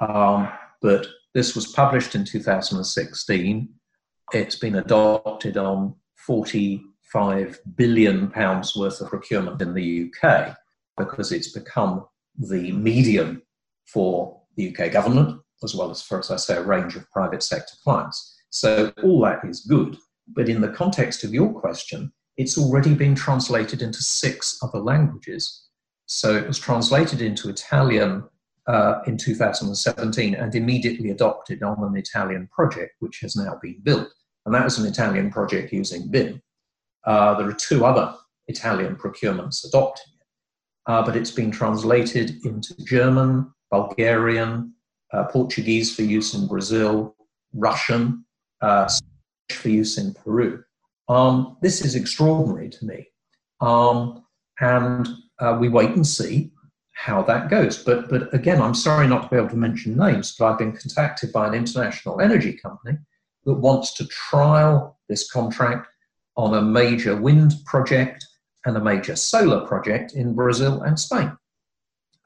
um, 0.00 0.48
but 0.80 1.06
this 1.34 1.54
was 1.54 1.72
published 1.72 2.14
in 2.14 2.24
2016. 2.24 3.68
It's 4.32 4.56
been 4.56 4.76
adopted 4.76 5.56
on 5.56 5.94
45 6.26 7.60
billion 7.76 8.30
pounds 8.30 8.76
worth 8.76 9.00
of 9.00 9.08
procurement 9.08 9.60
in 9.60 9.74
the 9.74 10.10
UK 10.10 10.56
because 10.96 11.32
it's 11.32 11.52
become 11.52 12.06
the 12.38 12.72
medium 12.72 13.42
for 13.86 14.40
the 14.56 14.74
UK 14.74 14.92
government, 14.92 15.40
as 15.62 15.74
well 15.74 15.90
as 15.90 16.02
for, 16.02 16.18
as 16.18 16.30
I 16.30 16.36
say, 16.36 16.56
a 16.56 16.62
range 16.62 16.96
of 16.96 17.10
private 17.10 17.42
sector 17.42 17.74
clients. 17.82 18.36
So 18.50 18.92
all 19.02 19.20
that 19.22 19.44
is 19.44 19.62
good. 19.62 19.96
But 20.28 20.48
in 20.48 20.60
the 20.60 20.68
context 20.68 21.24
of 21.24 21.34
your 21.34 21.52
question, 21.52 22.12
it's 22.36 22.56
already 22.58 22.94
been 22.94 23.14
translated 23.14 23.82
into 23.82 24.02
six 24.02 24.58
other 24.62 24.78
languages. 24.78 25.68
So 26.06 26.36
it 26.36 26.46
was 26.46 26.58
translated 26.58 27.20
into 27.20 27.48
Italian 27.48 28.24
uh, 28.66 29.00
in 29.06 29.16
2017 29.16 30.34
and 30.34 30.54
immediately 30.54 31.10
adopted 31.10 31.62
on 31.62 31.82
an 31.82 31.96
Italian 31.96 32.48
project, 32.52 32.92
which 33.00 33.20
has 33.20 33.36
now 33.36 33.58
been 33.62 33.80
built. 33.82 34.08
And 34.46 34.54
that 34.54 34.64
was 34.64 34.78
an 34.78 34.86
Italian 34.86 35.30
project 35.30 35.72
using 35.72 36.10
BIM. 36.10 36.40
Uh, 37.06 37.34
there 37.34 37.48
are 37.48 37.54
two 37.54 37.84
other 37.84 38.14
Italian 38.48 38.96
procurements 38.96 39.66
adopting 39.66 40.12
it, 40.20 40.26
uh, 40.86 41.02
but 41.04 41.16
it's 41.16 41.30
been 41.30 41.50
translated 41.50 42.44
into 42.44 42.74
German, 42.84 43.52
Bulgarian, 43.70 44.74
uh, 45.12 45.24
Portuguese 45.24 45.94
for 45.94 46.02
use 46.02 46.34
in 46.34 46.46
Brazil, 46.46 47.14
Russian, 47.52 48.24
uh, 48.60 48.88
for 49.50 49.68
use 49.68 49.98
in 49.98 50.14
Peru. 50.14 50.62
Um, 51.08 51.58
this 51.60 51.84
is 51.84 51.94
extraordinary 51.94 52.70
to 52.70 52.84
me. 52.84 53.08
Um, 53.60 54.24
and 54.60 55.08
uh, 55.38 55.56
we 55.60 55.68
wait 55.68 55.90
and 55.90 56.06
see 56.06 56.52
how 56.94 57.22
that 57.22 57.50
goes. 57.50 57.82
But, 57.82 58.08
but 58.08 58.32
again, 58.32 58.62
I'm 58.62 58.74
sorry 58.74 59.06
not 59.06 59.24
to 59.24 59.28
be 59.28 59.36
able 59.36 59.50
to 59.50 59.56
mention 59.56 59.96
names, 59.96 60.34
but 60.38 60.46
I've 60.46 60.58
been 60.58 60.72
contacted 60.72 61.32
by 61.32 61.46
an 61.46 61.54
international 61.54 62.20
energy 62.20 62.54
company 62.54 62.98
that 63.44 63.54
wants 63.54 63.92
to 63.94 64.06
trial 64.06 64.98
this 65.08 65.30
contract 65.30 65.88
on 66.36 66.54
a 66.54 66.62
major 66.62 67.16
wind 67.16 67.54
project 67.66 68.26
and 68.64 68.76
a 68.76 68.80
major 68.80 69.16
solar 69.16 69.66
project 69.66 70.14
in 70.14 70.34
Brazil 70.34 70.82
and 70.82 70.98
Spain. 70.98 71.36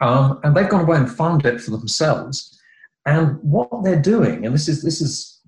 Um, 0.00 0.38
and 0.44 0.56
they've 0.56 0.68
gone 0.68 0.82
away 0.82 0.98
and 0.98 1.10
funded 1.10 1.54
it 1.54 1.60
for 1.60 1.72
themselves. 1.72 2.60
And 3.04 3.42
what 3.42 3.68
they're 3.82 4.00
doing, 4.00 4.46
and 4.46 4.54
this 4.54 4.68
is 4.68 4.82
this 4.82 5.00
is 5.00 5.40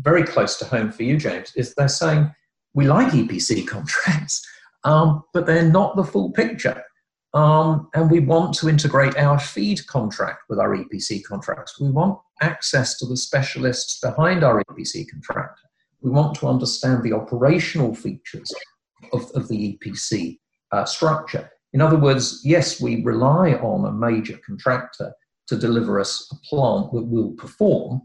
very 0.00 0.24
close 0.24 0.58
to 0.58 0.64
home 0.64 0.90
for 0.90 1.04
you, 1.04 1.16
James, 1.16 1.52
is 1.54 1.74
they're 1.74 1.88
saying 1.88 2.34
we 2.74 2.86
like 2.86 3.12
EPC 3.12 3.66
contracts, 3.68 4.44
um, 4.84 5.22
but 5.32 5.46
they're 5.46 5.70
not 5.70 5.94
the 5.94 6.04
full 6.04 6.32
picture. 6.32 6.82
Um, 7.34 7.88
and 7.94 8.10
we 8.10 8.20
want 8.20 8.54
to 8.56 8.68
integrate 8.68 9.16
our 9.16 9.38
FEED 9.38 9.86
contract 9.86 10.42
with 10.48 10.58
our 10.58 10.76
EPC 10.76 11.24
contracts. 11.24 11.80
We 11.80 11.90
want 11.90 12.18
access 12.42 12.98
to 12.98 13.06
the 13.06 13.16
specialists 13.16 14.00
behind 14.00 14.44
our 14.44 14.62
EPC 14.64 15.08
contract. 15.10 15.60
We 16.02 16.10
want 16.10 16.34
to 16.36 16.48
understand 16.48 17.02
the 17.02 17.14
operational 17.14 17.94
features 17.94 18.52
of, 19.12 19.30
of 19.34 19.48
the 19.48 19.78
EPC 19.78 20.40
uh, 20.72 20.84
structure. 20.84 21.50
In 21.72 21.80
other 21.80 21.96
words, 21.96 22.42
yes, 22.44 22.80
we 22.80 23.02
rely 23.02 23.54
on 23.54 23.86
a 23.86 23.92
major 23.92 24.38
contractor 24.44 25.12
to 25.46 25.56
deliver 25.56 25.98
us 26.00 26.30
a 26.32 26.36
plant 26.46 26.92
that 26.92 27.06
will 27.06 27.32
perform, 27.32 28.02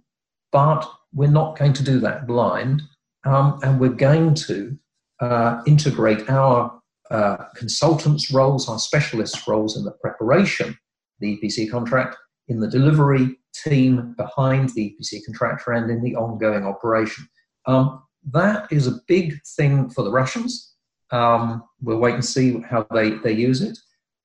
but 0.51 0.89
we're 1.13 1.29
not 1.29 1.57
going 1.57 1.73
to 1.73 1.83
do 1.83 1.99
that 1.99 2.27
blind 2.27 2.81
um, 3.25 3.59
and 3.63 3.79
we're 3.79 3.89
going 3.89 4.33
to 4.33 4.77
uh, 5.19 5.61
integrate 5.65 6.29
our 6.29 6.79
uh, 7.11 7.37
consultants' 7.55 8.31
roles, 8.31 8.67
our 8.69 8.79
specialists' 8.79 9.47
roles 9.47 9.77
in 9.77 9.83
the 9.83 9.91
preparation 9.91 10.77
the 11.19 11.37
EPC 11.37 11.69
contract, 11.69 12.15
in 12.47 12.59
the 12.59 12.69
delivery 12.69 13.35
team 13.53 14.13
behind 14.17 14.69
the 14.69 14.95
EPC 15.01 15.25
contractor, 15.25 15.71
and 15.71 15.89
in 15.89 16.01
the 16.01 16.15
ongoing 16.15 16.65
operation. 16.65 17.27
Um, 17.65 18.03
that 18.31 18.71
is 18.71 18.87
a 18.87 18.99
big 19.07 19.41
thing 19.55 19.89
for 19.89 20.03
the 20.03 20.11
Russians. 20.11 20.75
Um, 21.11 21.63
we'll 21.81 21.99
wait 21.99 22.15
and 22.15 22.25
see 22.25 22.61
how 22.61 22.85
they, 22.93 23.11
they 23.11 23.31
use 23.31 23.61
it. 23.61 23.77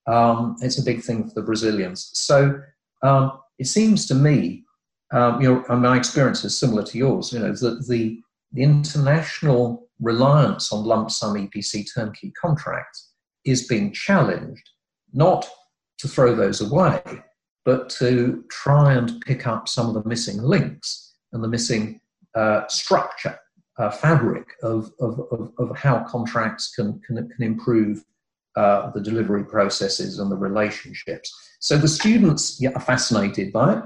Um, 0.07 0.57
it's 0.61 0.79
a 0.79 0.85
big 0.85 1.03
thing 1.03 1.29
for 1.29 1.35
the 1.35 1.43
Brazilians. 1.43 2.11
So 2.15 2.61
um, 3.03 3.39
it 3.59 3.67
seems 3.67 4.07
to 4.07 4.15
me, 4.15 4.65
um, 5.13 5.41
you 5.41 5.49
know, 5.49 5.65
and 5.69 5.83
my 5.83 5.97
experience 5.97 6.45
is 6.45 6.59
similar 6.59 6.83
to 6.85 6.99
yours. 6.99 7.33
You 7.33 7.41
know, 7.41 7.53
that 7.53 7.87
the 7.89 8.21
the 8.55 8.63
international 8.63 9.89
reliance 10.03 10.73
on 10.73 10.85
lump 10.85 11.11
sum 11.11 11.35
EPC 11.35 11.87
turnkey 11.95 12.33
contracts 12.41 13.11
is 13.45 13.67
being 13.67 13.93
challenged, 13.93 14.69
not 15.13 15.49
to 15.99 16.09
throw 16.09 16.35
those 16.35 16.61
away, 16.61 17.01
but 17.65 17.89
to 17.89 18.45
try 18.51 18.93
and 18.95 19.21
pick 19.23 19.47
up 19.47 19.69
some 19.69 19.89
of 19.89 19.95
the 19.95 20.09
missing 20.09 20.43
links 20.43 21.15
and 21.33 21.43
the 21.43 21.49
missing 21.49 22.01
uh, 22.35 22.67
structure, 22.69 23.39
uh, 23.79 23.91
fabric 23.91 24.47
of, 24.63 24.93
of, 25.01 25.21
of, 25.31 25.53
of, 25.59 25.77
how 25.77 26.03
contracts 26.05 26.75
can, 26.75 27.01
can, 27.07 27.17
can 27.17 27.43
improve 27.43 28.05
uh, 28.57 28.91
the 28.91 29.01
delivery 29.01 29.45
processes 29.45 30.19
and 30.19 30.31
the 30.31 30.37
relationships. 30.37 31.33
So 31.61 31.79
the 31.79 31.89
students 31.89 32.61
yeah, 32.61 32.71
are 32.75 32.81
fascinated 32.81 33.53
by 33.53 33.79
it 33.79 33.85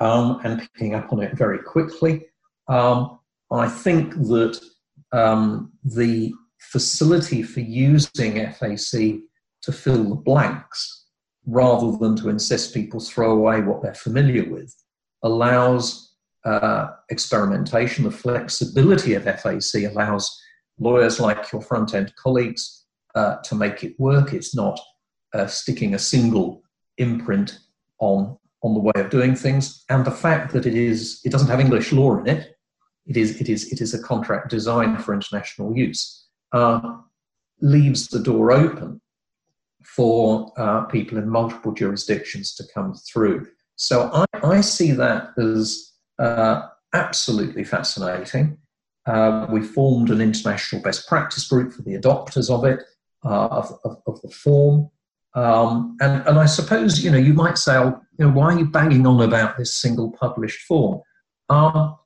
um, 0.00 0.40
and 0.44 0.60
picking 0.60 0.94
up 0.94 1.12
on 1.12 1.22
it 1.22 1.34
very 1.34 1.58
quickly. 1.58 2.26
Um, 2.68 3.20
I 3.50 3.68
think 3.68 4.14
that 4.14 4.60
um, 5.12 5.72
the 5.84 6.32
facility 6.58 7.42
for 7.42 7.60
using 7.60 8.34
FAC 8.52 9.20
to 9.62 9.72
fill 9.72 10.04
the 10.04 10.14
blanks 10.14 11.06
rather 11.46 11.96
than 11.98 12.16
to 12.16 12.28
insist 12.28 12.74
people 12.74 13.00
throw 13.00 13.32
away 13.32 13.60
what 13.60 13.82
they're 13.82 13.94
familiar 13.94 14.48
with 14.48 14.74
allows 15.22 16.14
uh, 16.44 16.88
experimentation. 17.10 18.04
The 18.04 18.10
flexibility 18.10 19.14
of 19.14 19.24
FAC 19.24 19.74
allows 19.90 20.40
lawyers 20.78 21.20
like 21.20 21.52
your 21.52 21.62
front 21.62 21.94
end 21.94 22.14
colleagues 22.16 22.84
uh, 23.14 23.36
to 23.36 23.54
make 23.54 23.84
it 23.84 23.98
work. 23.98 24.32
It's 24.32 24.54
not 24.54 24.78
uh, 25.34 25.46
sticking 25.46 25.94
a 25.94 25.98
single 25.98 26.62
imprint 26.98 27.58
on, 27.98 28.36
on 28.62 28.74
the 28.74 28.80
way 28.80 28.92
of 28.96 29.10
doing 29.10 29.34
things. 29.34 29.84
And 29.88 30.04
the 30.04 30.10
fact 30.10 30.52
that 30.52 30.66
it, 30.66 30.74
is, 30.74 31.20
it 31.24 31.32
doesn't 31.32 31.48
have 31.48 31.60
English 31.60 31.92
law 31.92 32.18
in 32.18 32.28
it, 32.28 32.56
it 33.06 33.16
is, 33.16 33.40
it 33.40 33.48
is, 33.48 33.72
it 33.72 33.80
is 33.80 33.94
a 33.94 34.02
contract 34.02 34.50
designed 34.50 35.02
for 35.04 35.14
international 35.14 35.76
use, 35.76 36.26
uh, 36.52 36.96
leaves 37.60 38.08
the 38.08 38.20
door 38.20 38.52
open 38.52 39.00
for 39.82 40.52
uh, 40.56 40.82
people 40.84 41.18
in 41.18 41.28
multiple 41.28 41.72
jurisdictions 41.72 42.54
to 42.54 42.64
come 42.72 42.94
through. 42.94 43.46
So 43.76 44.10
I, 44.12 44.26
I 44.42 44.60
see 44.60 44.92
that 44.92 45.30
as 45.38 45.92
uh, 46.18 46.68
absolutely 46.92 47.64
fascinating. 47.64 48.58
Uh, 49.06 49.46
we 49.50 49.62
formed 49.62 50.10
an 50.10 50.20
international 50.20 50.82
best 50.82 51.08
practice 51.08 51.48
group 51.48 51.72
for 51.72 51.82
the 51.82 51.94
adopters 51.94 52.50
of 52.50 52.64
it, 52.64 52.80
uh, 53.24 53.46
of, 53.46 53.78
of, 53.84 54.02
of, 54.06 54.20
the 54.22 54.28
form. 54.28 54.90
Um, 55.34 55.96
and, 56.00 56.26
and 56.26 56.38
I 56.38 56.46
suppose, 56.46 57.02
you 57.02 57.10
know, 57.10 57.18
you 57.18 57.32
might 57.32 57.56
say, 57.56 57.76
oh, 57.76 58.00
you 58.18 58.26
know, 58.26 58.32
why 58.32 58.54
are 58.54 58.58
you 58.58 58.66
banging 58.66 59.06
on 59.06 59.22
about 59.22 59.56
this 59.56 59.72
single 59.72 60.10
published 60.12 60.60
form? 60.62 61.00
Um, 61.48 61.96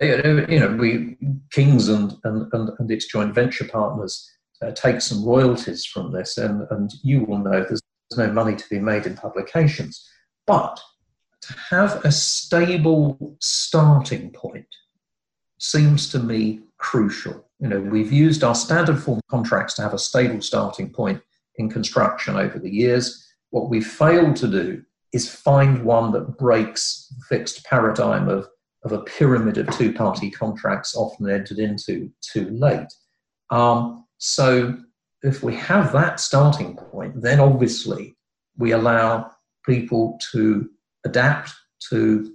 you 0.00 0.60
know, 0.60 0.76
we 0.78 1.16
King's 1.50 1.88
and, 1.88 2.14
and, 2.24 2.52
and, 2.52 2.70
and 2.78 2.90
its 2.90 3.06
joint 3.06 3.34
venture 3.34 3.66
partners 3.66 4.28
uh, 4.62 4.72
take 4.72 5.00
some 5.00 5.24
royalties 5.24 5.84
from 5.84 6.12
this, 6.12 6.38
and, 6.38 6.66
and 6.70 6.92
you 7.02 7.24
will 7.24 7.38
know 7.38 7.60
there's, 7.62 7.82
there's 8.10 8.28
no 8.28 8.32
money 8.32 8.56
to 8.56 8.68
be 8.68 8.78
made 8.78 9.06
in 9.06 9.16
publications. 9.16 10.08
But 10.46 10.80
to 11.42 11.54
have 11.70 12.04
a 12.04 12.12
stable 12.12 13.36
starting 13.40 14.30
point 14.30 14.66
seems 15.58 16.08
to 16.10 16.18
me 16.18 16.60
crucial. 16.78 17.48
You 17.60 17.68
know, 17.68 17.80
we've 17.80 18.12
used 18.12 18.44
our 18.44 18.54
standard 18.54 18.98
form 18.98 19.20
contracts 19.28 19.74
to 19.74 19.82
have 19.82 19.94
a 19.94 19.98
stable 19.98 20.42
starting 20.42 20.90
point 20.90 21.20
in 21.56 21.70
construction 21.70 22.36
over 22.36 22.58
the 22.58 22.70
years. 22.70 23.26
What 23.50 23.70
we've 23.70 23.86
failed 23.86 24.36
to 24.36 24.48
do 24.48 24.82
is 25.12 25.32
find 25.32 25.84
one 25.84 26.12
that 26.12 26.36
breaks 26.36 27.12
the 27.16 27.24
fixed 27.36 27.64
paradigm 27.64 28.28
of 28.28 28.48
of 28.84 28.92
a 28.92 29.02
pyramid 29.02 29.58
of 29.58 29.70
two 29.76 29.92
party 29.92 30.30
contracts 30.30 30.94
often 30.94 31.28
entered 31.28 31.58
into 31.58 32.10
too 32.20 32.48
late. 32.50 32.92
Um, 33.50 34.04
so, 34.18 34.76
if 35.22 35.42
we 35.42 35.54
have 35.56 35.92
that 35.92 36.20
starting 36.20 36.76
point, 36.76 37.20
then 37.20 37.40
obviously 37.40 38.16
we 38.56 38.72
allow 38.72 39.30
people 39.64 40.18
to 40.32 40.68
adapt 41.04 41.52
to 41.90 42.32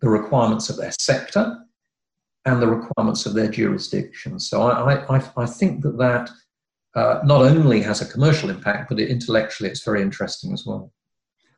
the 0.00 0.08
requirements 0.08 0.68
of 0.68 0.76
their 0.76 0.92
sector 0.98 1.58
and 2.44 2.60
the 2.60 2.66
requirements 2.66 3.26
of 3.26 3.34
their 3.34 3.48
jurisdiction. 3.48 4.40
So, 4.40 4.62
I, 4.62 5.16
I, 5.16 5.30
I 5.36 5.46
think 5.46 5.82
that 5.82 5.98
that 5.98 6.30
uh, 6.94 7.20
not 7.24 7.42
only 7.42 7.80
has 7.82 8.00
a 8.00 8.06
commercial 8.06 8.50
impact, 8.50 8.88
but 8.88 8.98
it, 8.98 9.08
intellectually 9.08 9.70
it's 9.70 9.84
very 9.84 10.02
interesting 10.02 10.52
as 10.52 10.66
well. 10.66 10.92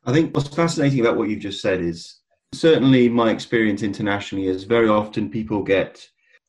I 0.05 0.13
think 0.13 0.35
what's 0.35 0.49
fascinating 0.49 0.99
about 0.99 1.17
what 1.17 1.29
you've 1.29 1.39
just 1.39 1.61
said 1.61 1.81
is 1.81 2.20
certainly 2.53 3.09
my 3.09 3.31
experience 3.31 3.83
internationally 3.83 4.47
is 4.47 4.63
very 4.63 4.89
often 4.89 5.29
people 5.29 5.63
get 5.63 6.05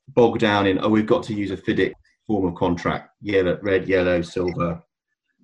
bogged 0.09 0.41
down 0.41 0.67
in 0.67 0.79
oh 0.83 0.89
we've 0.89 1.07
got 1.07 1.23
to 1.23 1.35
use 1.35 1.51
a 1.51 1.57
FIDIC 1.57 1.93
form 2.27 2.47
of 2.47 2.55
contract 2.55 3.11
yellow 3.21 3.59
red 3.63 3.89
yellow 3.89 4.21
silver 4.21 4.83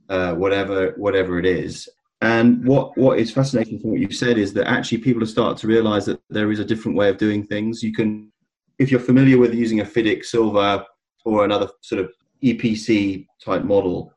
uh, 0.09 0.35
whatever 0.35 0.95
whatever 0.97 1.39
it 1.39 1.47
is. 1.47 1.89
And 2.21 2.65
what 2.67 2.97
what 2.97 3.19
is 3.19 3.31
fascinating 3.31 3.79
from 3.79 3.91
what 3.91 4.01
you've 4.01 4.15
said 4.15 4.39
is 4.39 4.53
that 4.55 4.67
actually 4.67 4.99
people 4.99 5.21
have 5.21 5.29
started 5.29 5.59
to 5.59 5.69
realize 5.69 6.07
that 6.07 6.21
there 6.31 6.51
is 6.51 6.59
a 6.59 6.65
different 6.65 6.97
way 6.97 7.09
of 7.09 7.19
doing 7.19 7.45
things. 7.45 7.83
You 7.83 7.93
can 7.93 8.33
if 8.79 8.91
you're 8.91 9.01
familiar 9.01 9.39
with 9.39 9.55
using 9.55 9.81
a 9.81 9.85
FIDIC 9.85 10.25
silver 10.25 10.85
or 11.25 11.45
another 11.45 11.69
sort 11.83 12.01
of 12.01 12.13
EPC 12.43 13.27
type 13.45 13.65
model 13.65 14.13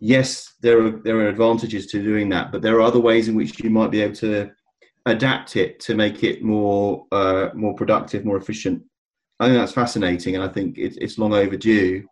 yes 0.00 0.54
there 0.62 0.82
are 0.82 0.90
there 0.90 1.16
are 1.16 1.28
advantages 1.28 1.86
to 1.86 2.02
doing 2.02 2.28
that 2.28 2.50
but 2.50 2.62
there 2.62 2.76
are 2.76 2.80
other 2.80 3.00
ways 3.00 3.28
in 3.28 3.34
which 3.34 3.62
you 3.62 3.68
might 3.68 3.90
be 3.90 4.00
able 4.00 4.14
to 4.14 4.50
adapt 5.06 5.56
it 5.56 5.80
to 5.80 5.94
make 5.94 6.22
it 6.22 6.42
more 6.42 7.06
uh, 7.12 7.48
more 7.54 7.74
productive, 7.74 8.24
more 8.24 8.36
efficient. 8.36 8.82
I 9.38 9.46
think 9.46 9.58
that's 9.58 9.72
fascinating, 9.72 10.34
and 10.34 10.44
I 10.44 10.48
think 10.48 10.76
it's, 10.78 10.96
it's 10.98 11.18
long 11.18 11.32
overdue. 11.32 12.04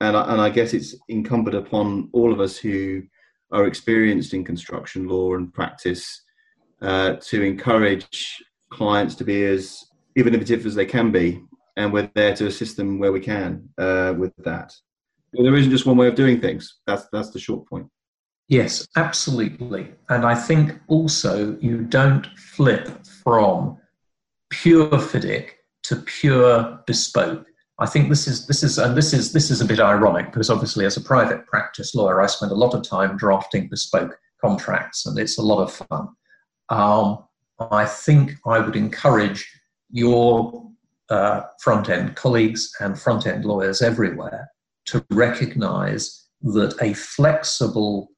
And 0.00 0.16
I, 0.16 0.32
and 0.32 0.40
I 0.40 0.50
guess 0.50 0.74
it's 0.74 0.94
incumbent 1.08 1.56
upon 1.56 2.10
all 2.12 2.32
of 2.32 2.40
us 2.40 2.58
who 2.58 3.02
are 3.52 3.66
experienced 3.66 4.34
in 4.34 4.44
construction 4.44 5.08
law 5.08 5.34
and 5.34 5.54
practice 5.54 6.22
uh, 6.82 7.14
to 7.14 7.42
encourage 7.42 8.42
clients 8.70 9.14
to 9.14 9.24
be 9.24 9.44
as 9.46 9.84
innovative 10.16 10.66
as 10.66 10.74
they 10.74 10.84
can 10.84 11.12
be, 11.12 11.42
and 11.76 11.92
we're 11.92 12.10
there 12.14 12.34
to 12.36 12.46
assist 12.46 12.76
them 12.76 12.98
where 12.98 13.12
we 13.12 13.20
can 13.20 13.68
uh, 13.78 14.14
with 14.18 14.34
that. 14.38 14.74
there 15.32 15.54
isn't 15.54 15.70
just 15.70 15.86
one 15.86 15.96
way 15.96 16.08
of 16.08 16.14
doing 16.14 16.40
things. 16.40 16.78
That's 16.86 17.06
that's 17.12 17.30
the 17.30 17.38
short 17.38 17.66
point. 17.68 17.86
Yes, 18.48 18.86
absolutely. 18.96 19.92
And 20.08 20.24
I 20.24 20.34
think 20.34 20.78
also 20.86 21.56
you 21.60 21.82
don't 21.82 22.26
flip 22.38 23.04
from 23.24 23.78
pure 24.50 24.88
FIDIC 24.88 25.50
to 25.84 25.96
pure 25.96 26.78
bespoke. 26.86 27.46
I 27.78 27.86
think 27.86 28.08
this 28.08 28.26
is 28.26 28.46
this 28.46 28.62
is 28.62 28.78
and 28.78 28.96
this 28.96 29.12
is 29.12 29.32
this 29.32 29.50
is 29.50 29.60
a 29.60 29.64
bit 29.64 29.80
ironic 29.80 30.26
because 30.26 30.48
obviously 30.48 30.86
as 30.86 30.96
a 30.96 31.00
private 31.00 31.46
practice 31.46 31.94
lawyer, 31.94 32.20
I 32.20 32.26
spend 32.26 32.52
a 32.52 32.56
lot 32.56 32.72
of 32.72 32.88
time 32.88 33.16
drafting 33.16 33.68
bespoke 33.68 34.18
contracts, 34.40 35.06
and 35.06 35.18
it's 35.18 35.38
a 35.38 35.42
lot 35.42 35.62
of 35.62 35.72
fun. 35.72 36.08
Um, 36.68 37.24
I 37.70 37.84
think 37.84 38.32
I 38.46 38.60
would 38.60 38.76
encourage 38.76 39.46
your 39.90 40.70
uh, 41.10 41.42
front 41.60 41.88
end 41.88 42.16
colleagues 42.16 42.72
and 42.80 42.98
front 42.98 43.26
end 43.26 43.44
lawyers 43.44 43.82
everywhere 43.82 44.50
to 44.86 45.04
recognise 45.10 46.28
that 46.42 46.74
a 46.80 46.94
flexible 46.94 48.08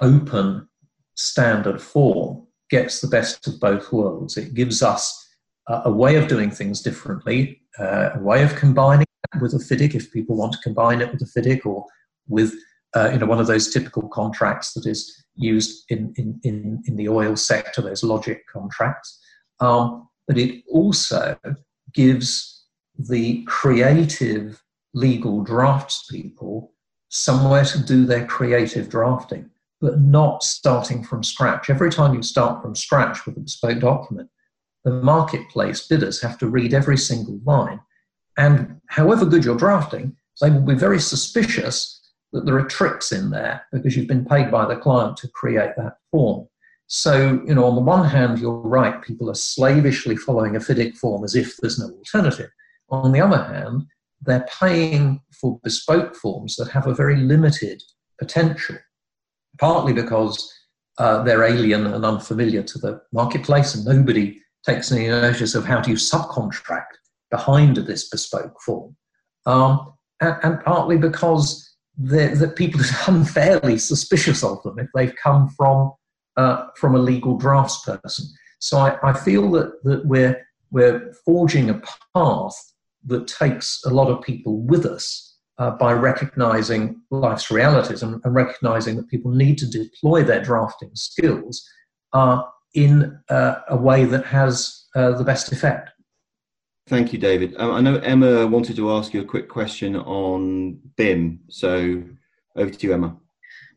open 0.00 0.68
standard 1.16 1.80
form 1.80 2.46
gets 2.70 3.00
the 3.00 3.08
best 3.08 3.46
of 3.46 3.58
both 3.60 3.92
worlds. 3.92 4.36
It 4.36 4.54
gives 4.54 4.82
us 4.82 5.26
a, 5.66 5.90
way 5.90 6.16
of 6.16 6.28
doing 6.28 6.50
things 6.50 6.80
differently, 6.80 7.60
uh, 7.78 8.10
a 8.14 8.18
way 8.20 8.42
of 8.42 8.56
combining 8.56 9.06
with 9.40 9.54
a 9.54 9.58
FIDIC 9.58 9.94
if 9.94 10.12
people 10.12 10.36
want 10.36 10.52
to 10.52 10.58
combine 10.62 11.00
it 11.00 11.12
with 11.12 11.22
a 11.22 11.40
FIDIC 11.40 11.66
or 11.66 11.84
with 12.26 12.54
uh, 12.96 13.10
you 13.12 13.18
know, 13.18 13.26
one 13.26 13.40
of 13.40 13.46
those 13.46 13.72
typical 13.72 14.08
contracts 14.08 14.72
that 14.72 14.86
is 14.86 15.24
used 15.34 15.84
in, 15.90 16.12
in, 16.16 16.40
in, 16.42 16.82
in 16.86 16.96
the 16.96 17.08
oil 17.08 17.36
sector, 17.36 17.82
those 17.82 18.02
logic 18.02 18.46
contracts. 18.50 19.20
Um, 19.60 20.08
but 20.26 20.38
it 20.38 20.64
also 20.70 21.38
gives 21.92 22.64
the 22.98 23.44
creative 23.44 24.62
legal 24.94 25.44
draftspeople 25.44 26.68
somewhere 27.08 27.64
to 27.64 27.78
do 27.78 28.06
their 28.06 28.26
creative 28.26 28.88
drafting 28.88 29.50
but 29.80 30.00
not 30.00 30.42
starting 30.42 31.04
from 31.04 31.22
scratch. 31.22 31.70
Every 31.70 31.90
time 31.90 32.14
you 32.14 32.22
start 32.22 32.62
from 32.62 32.74
scratch 32.74 33.24
with 33.26 33.36
a 33.36 33.40
bespoke 33.40 33.80
document, 33.80 34.28
the 34.84 34.90
marketplace 34.90 35.86
bidders 35.86 36.20
have 36.22 36.38
to 36.38 36.48
read 36.48 36.74
every 36.74 36.96
single 36.96 37.40
line. 37.44 37.80
And 38.36 38.80
however 38.86 39.24
good 39.24 39.44
your 39.44 39.56
drafting, 39.56 40.16
they 40.40 40.50
will 40.50 40.60
be 40.60 40.74
very 40.74 41.00
suspicious 41.00 42.00
that 42.32 42.44
there 42.44 42.58
are 42.58 42.64
tricks 42.64 43.12
in 43.12 43.30
there 43.30 43.66
because 43.72 43.96
you've 43.96 44.08
been 44.08 44.24
paid 44.24 44.50
by 44.50 44.66
the 44.66 44.76
client 44.76 45.16
to 45.18 45.28
create 45.28 45.72
that 45.76 45.96
form. 46.10 46.46
So, 46.86 47.42
you 47.46 47.54
know, 47.54 47.64
on 47.64 47.74
the 47.74 47.82
one 47.82 48.08
hand, 48.08 48.38
you're 48.38 48.52
right, 48.52 49.02
people 49.02 49.30
are 49.30 49.34
slavishly 49.34 50.16
following 50.16 50.56
a 50.56 50.60
FIDIC 50.60 50.96
form 50.96 51.22
as 51.24 51.34
if 51.34 51.56
there's 51.58 51.78
no 51.78 51.86
alternative. 51.90 52.50
On 52.90 53.12
the 53.12 53.20
other 53.20 53.44
hand, 53.44 53.84
they're 54.22 54.46
paying 54.58 55.20
for 55.38 55.60
bespoke 55.62 56.16
forms 56.16 56.56
that 56.56 56.70
have 56.70 56.86
a 56.86 56.94
very 56.94 57.16
limited 57.16 57.82
potential, 58.18 58.76
partly 59.58 59.92
because 59.92 60.52
uh, 60.98 61.22
they're 61.22 61.44
alien 61.44 61.86
and 61.86 62.04
unfamiliar 62.04 62.62
to 62.62 62.78
the 62.78 63.00
marketplace, 63.12 63.74
and 63.74 63.84
nobody 63.84 64.40
takes 64.66 64.90
any 64.90 65.08
notice 65.08 65.54
of 65.54 65.64
how 65.64 65.80
do 65.80 65.90
you 65.90 65.96
subcontract 65.96 66.96
behind 67.30 67.76
this 67.76 68.08
bespoke 68.08 68.60
form, 68.60 68.96
um, 69.46 69.92
and, 70.20 70.36
and, 70.42 70.60
partly 70.64 70.96
because 70.96 71.64
that 71.98 72.54
people 72.56 72.80
are 72.80 72.84
unfairly 73.14 73.78
suspicious 73.78 74.42
of 74.42 74.62
them 74.62 74.78
if 74.78 74.88
they've 74.94 75.14
come 75.22 75.48
from 75.50 75.92
uh, 76.36 76.66
from 76.76 76.94
a 76.94 76.98
legal 76.98 77.38
draftsperson. 77.38 78.24
So 78.60 78.78
I, 78.78 78.96
I 79.02 79.12
feel 79.12 79.50
that, 79.52 79.82
that 79.84 80.06
we're 80.06 80.40
we're 80.70 81.12
forging 81.24 81.70
a 81.70 81.80
path 82.14 82.54
that 83.06 83.26
takes 83.26 83.82
a 83.84 83.90
lot 83.90 84.10
of 84.10 84.22
people 84.22 84.60
with 84.60 84.84
us 84.84 85.27
uh, 85.58 85.72
by 85.72 85.92
recognizing 85.92 87.00
life's 87.10 87.50
realities 87.50 88.02
and, 88.02 88.20
and, 88.24 88.34
recognizing 88.34 88.96
that 88.96 89.08
people 89.08 89.30
need 89.30 89.58
to 89.58 89.66
deploy 89.66 90.22
their 90.22 90.42
drafting 90.42 90.90
skills 90.94 91.68
uh, 92.12 92.42
in 92.74 93.18
uh, 93.28 93.56
a 93.68 93.76
way 93.76 94.04
that 94.04 94.24
has 94.24 94.86
uh, 94.94 95.10
the 95.12 95.24
best 95.24 95.50
effect. 95.52 95.90
Thank 96.86 97.12
you, 97.12 97.18
David. 97.18 97.54
Um, 97.58 97.72
I 97.72 97.80
know 97.80 97.96
Emma 97.96 98.46
wanted 98.46 98.76
to 98.76 98.92
ask 98.92 99.12
you 99.12 99.20
a 99.20 99.24
quick 99.24 99.48
question 99.48 99.96
on 99.96 100.78
BIM. 100.96 101.40
So 101.48 102.02
over 102.56 102.70
to 102.70 102.86
you, 102.86 102.94
Emma. 102.94 103.16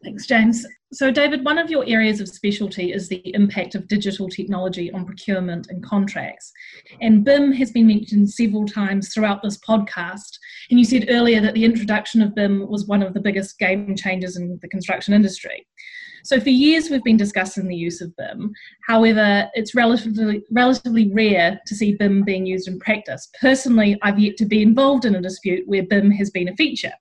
Thanks, 0.03 0.27
James. 0.27 0.65
So, 0.93 1.10
David, 1.10 1.45
one 1.45 1.58
of 1.58 1.69
your 1.69 1.86
areas 1.88 2.19
of 2.19 2.27
specialty 2.27 2.91
is 2.91 3.08
the 3.08 3.21
impact 3.34 3.75
of 3.75 3.88
digital 3.88 4.27
technology 4.27 4.91
on 4.91 5.06
procurement 5.06 5.67
and 5.69 5.82
contracts. 5.82 6.51
And 6.99 7.23
BIM 7.23 7.54
has 7.54 7.71
been 7.71 7.88
mentioned 7.88 8.30
several 8.30 8.65
times 8.65 9.13
throughout 9.13 9.41
this 9.41 9.58
podcast. 9.60 10.38
And 10.69 10.77
you 10.77 10.84
said 10.84 11.06
earlier 11.10 11.39
that 11.41 11.54
the 11.54 11.63
introduction 11.63 12.21
of 12.21 12.36
BIM 12.36 12.67
was 12.67 12.88
one 12.88 13.01
of 13.01 13.13
the 13.13 13.21
biggest 13.21 13.58
game 13.58 13.95
changers 13.95 14.36
in 14.36 14.60
the 14.62 14.67
construction 14.67 15.13
industry. 15.13 15.65
So, 16.25 16.41
for 16.41 16.49
years, 16.49 16.89
we've 16.89 17.04
been 17.06 17.15
discussing 17.15 17.69
the 17.69 17.75
use 17.75 18.01
of 18.01 18.13
BIM. 18.17 18.51
However, 18.86 19.49
it's 19.54 19.73
relatively, 19.73 20.43
relatively 20.51 21.10
rare 21.13 21.62
to 21.67 21.73
see 21.73 21.95
BIM 21.95 22.23
being 22.23 22.45
used 22.45 22.67
in 22.67 22.80
practice. 22.80 23.30
Personally, 23.39 23.97
I've 24.01 24.19
yet 24.19 24.36
to 24.38 24.45
be 24.45 24.62
involved 24.62 25.06
in 25.06 25.15
a 25.15 25.21
dispute 25.21 25.65
where 25.69 25.84
BIM 25.84 26.12
has 26.12 26.30
been 26.32 26.49
a 26.49 26.56
feature. 26.58 26.91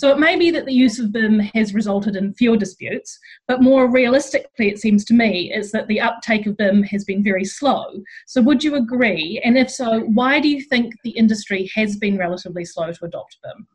So 0.00 0.10
it 0.10 0.18
may 0.18 0.34
be 0.34 0.50
that 0.52 0.64
the 0.64 0.72
use 0.72 0.98
of 0.98 1.12
them 1.12 1.40
has 1.54 1.74
resulted 1.74 2.16
in 2.16 2.32
fewer 2.32 2.56
disputes, 2.56 3.18
but 3.46 3.60
more 3.60 3.86
realistically, 3.86 4.70
it 4.70 4.78
seems 4.78 5.04
to 5.04 5.12
me, 5.12 5.52
is 5.52 5.72
that 5.72 5.88
the 5.88 6.00
uptake 6.00 6.46
of 6.46 6.56
BIM 6.56 6.84
has 6.84 7.04
been 7.04 7.22
very 7.22 7.44
slow. 7.44 7.84
So 8.26 8.40
would 8.40 8.64
you 8.64 8.76
agree? 8.76 9.42
And 9.44 9.58
if 9.58 9.70
so, 9.70 10.00
why 10.00 10.40
do 10.40 10.48
you 10.48 10.62
think 10.62 10.94
the 11.04 11.10
industry 11.10 11.70
has 11.74 11.96
been 11.96 12.16
relatively 12.16 12.64
slow 12.64 12.90
to 12.90 13.04
adopt 13.04 13.36
BIM? 13.44 13.66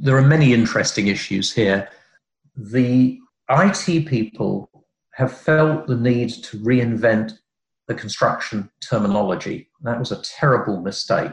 There 0.00 0.16
are 0.16 0.26
many 0.26 0.52
interesting 0.52 1.06
issues 1.06 1.52
here. 1.52 1.88
The 2.56 3.20
IT 3.48 4.08
people 4.08 4.68
have 5.14 5.38
felt 5.38 5.86
the 5.86 5.94
need 5.94 6.30
to 6.30 6.56
reinvent 6.56 7.38
the 7.86 7.94
construction 7.94 8.68
terminology. 8.80 9.70
That 9.82 10.00
was 10.00 10.10
a 10.10 10.20
terrible 10.22 10.80
mistake. 10.80 11.30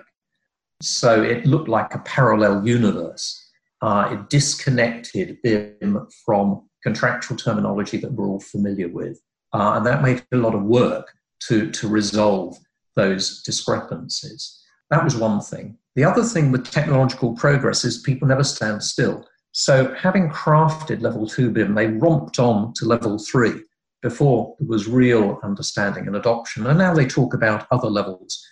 So 0.79 1.23
it 1.23 1.47
looked 1.47 1.69
like 1.69 1.95
a 1.95 1.99
parallel 2.05 2.67
universe 2.67 3.42
uh, 3.83 4.13
it 4.13 4.29
disconnected 4.29 5.37
BIM 5.43 6.07
from 6.25 6.63
contractual 6.83 7.35
terminology 7.35 7.97
that 7.97 8.13
we're 8.13 8.27
all 8.27 8.39
familiar 8.39 8.87
with. 8.87 9.19
Uh, 9.51 9.73
and 9.75 9.85
that 9.85 10.01
made 10.01 10.23
a 10.31 10.37
lot 10.37 10.55
of 10.55 10.63
work 10.63 11.11
to, 11.47 11.69
to 11.71 11.89
resolve 11.89 12.57
those 12.95 13.43
discrepancies. 13.43 14.61
That 14.89 15.03
was 15.03 15.17
one 15.17 15.41
thing. 15.41 15.77
The 15.95 16.05
other 16.05 16.23
thing 16.23 16.49
with 16.51 16.71
technological 16.71 17.33
progress 17.33 17.83
is 17.83 17.97
people 17.97 18.27
never 18.27 18.45
stand 18.45 18.81
still. 18.81 19.27
So, 19.51 19.93
having 19.95 20.29
crafted 20.29 21.01
level 21.01 21.27
two 21.27 21.51
BIM, 21.51 21.75
they 21.75 21.87
romped 21.87 22.39
on 22.39 22.73
to 22.77 22.85
level 22.85 23.19
three 23.19 23.61
before 24.01 24.55
there 24.59 24.67
was 24.67 24.87
real 24.87 25.39
understanding 25.43 26.07
and 26.07 26.15
adoption. 26.15 26.65
And 26.65 26.79
now 26.79 26.93
they 26.93 27.05
talk 27.05 27.33
about 27.33 27.67
other 27.69 27.89
levels 27.89 28.43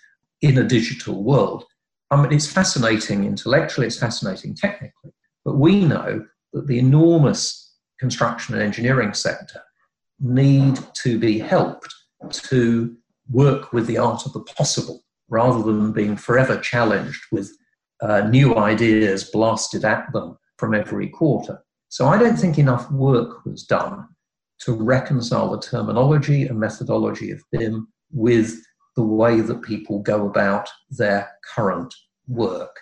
in 0.41 0.57
a 0.57 0.63
digital 0.63 1.23
world. 1.23 1.63
I 2.11 2.21
mean, 2.21 2.33
it's 2.33 2.51
fascinating 2.51 3.23
intellectually, 3.23 3.87
it's 3.87 3.97
fascinating 3.97 4.55
technically. 4.55 5.13
But 5.45 5.57
we 5.57 5.83
know 5.83 6.25
that 6.53 6.67
the 6.67 6.79
enormous 6.79 7.75
construction 7.99 8.55
and 8.55 8.63
engineering 8.63 9.13
sector 9.13 9.61
need 10.19 10.79
to 11.03 11.19
be 11.19 11.39
helped 11.39 11.93
to 12.31 12.95
work 13.29 13.73
with 13.73 13.87
the 13.87 13.97
art 13.97 14.25
of 14.25 14.33
the 14.33 14.41
possible 14.41 15.03
rather 15.29 15.63
than 15.63 15.93
being 15.93 16.17
forever 16.17 16.57
challenged 16.57 17.21
with 17.31 17.51
uh, 18.01 18.21
new 18.21 18.55
ideas 18.57 19.29
blasted 19.31 19.85
at 19.85 20.11
them 20.11 20.37
from 20.57 20.73
every 20.73 21.07
quarter. 21.07 21.63
So 21.89 22.07
I 22.07 22.17
don't 22.17 22.37
think 22.37 22.57
enough 22.57 22.89
work 22.91 23.45
was 23.45 23.63
done 23.63 24.07
to 24.61 24.73
reconcile 24.73 25.51
the 25.51 25.59
terminology 25.59 26.43
and 26.43 26.59
methodology 26.59 27.31
of 27.31 27.41
BIM 27.51 27.87
with 28.11 28.61
the 28.95 29.03
way 29.03 29.41
that 29.41 29.61
people 29.61 29.99
go 29.99 30.27
about 30.27 30.69
their 30.89 31.29
current 31.55 31.93
work. 32.27 32.75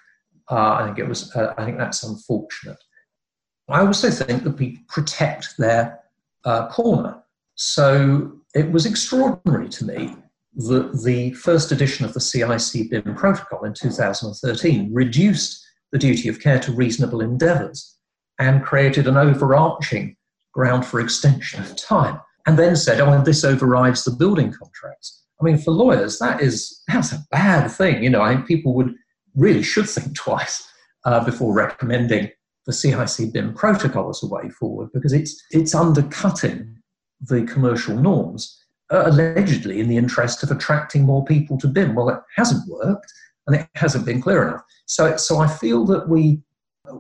Uh, 0.49 0.77
I 0.79 0.85
think 0.85 0.99
it 0.99 1.07
was. 1.07 1.35
Uh, 1.35 1.53
I 1.57 1.65
think 1.65 1.77
that's 1.77 2.03
unfortunate. 2.03 2.77
I 3.69 3.85
also 3.85 4.09
think 4.09 4.43
that 4.43 4.57
people 4.57 4.83
protect 4.88 5.57
their 5.57 5.99
uh, 6.43 6.67
corner. 6.69 7.21
So 7.55 8.39
it 8.55 8.71
was 8.71 8.85
extraordinary 8.85 9.69
to 9.69 9.85
me 9.85 10.15
that 10.55 11.01
the 11.03 11.31
first 11.33 11.71
edition 11.71 12.05
of 12.05 12.13
the 12.13 12.19
CIC 12.19 12.89
BIM 12.89 13.15
protocol 13.15 13.63
in 13.65 13.73
2013 13.73 14.91
reduced 14.91 15.63
the 15.91 15.99
duty 15.99 16.29
of 16.29 16.39
care 16.39 16.59
to 16.59 16.71
reasonable 16.71 17.21
endeavours 17.21 17.97
and 18.39 18.63
created 18.63 19.07
an 19.07 19.17
overarching 19.17 20.15
ground 20.53 20.85
for 20.85 20.99
extension 20.99 21.62
of 21.62 21.75
time, 21.75 22.19
and 22.47 22.57
then 22.57 22.75
said, 22.75 22.99
"Oh, 22.99 23.12
and 23.12 23.25
this 23.25 23.43
overrides 23.43 24.03
the 24.03 24.12
building 24.12 24.51
contracts." 24.51 25.23
I 25.39 25.43
mean, 25.45 25.57
for 25.57 25.71
lawyers, 25.71 26.19
that 26.19 26.41
is 26.41 26.81
that's 26.88 27.12
a 27.12 27.23
bad 27.31 27.69
thing. 27.69 28.03
You 28.03 28.09
know, 28.09 28.21
I 28.21 28.33
think 28.33 28.47
people 28.47 28.73
would 28.75 28.95
really 29.36 29.63
should 29.63 29.88
think 29.88 30.15
twice 30.15 30.68
uh, 31.06 31.24
before 31.24 31.54
recommending 31.54 32.30
the 32.65 32.74
CIC 32.74 33.34
BIM 33.34 33.54
protocol 33.54 34.10
as 34.10 34.22
a 34.24 34.28
way 34.28 34.50
forward 34.50 34.89
because 34.94 35.13
it's, 35.13 35.42
it's 35.52 35.74
undercutting 35.74 36.78
the 37.22 37.44
commercial 37.44 37.96
norms, 37.96 38.63
uh, 38.92 39.04
allegedly 39.06 39.80
in 39.80 39.88
the 39.88 39.98
interest 39.98 40.44
of 40.44 40.52
attracting 40.52 41.04
more 41.04 41.26
people 41.26 41.58
to 41.58 41.68
BIM. 41.68 41.96
Well, 41.96 42.10
it 42.10 42.20
hasn't 42.36 42.68
worked 42.70 43.12
and 43.48 43.56
it 43.56 43.68
hasn't 43.76 44.06
been 44.06 44.22
clear 44.22 44.48
enough. 44.48 44.62
So, 44.86 45.18
so 45.18 45.39
I 45.39 45.48
feel 45.48 45.86
that 45.86 46.10
we, 46.10 46.42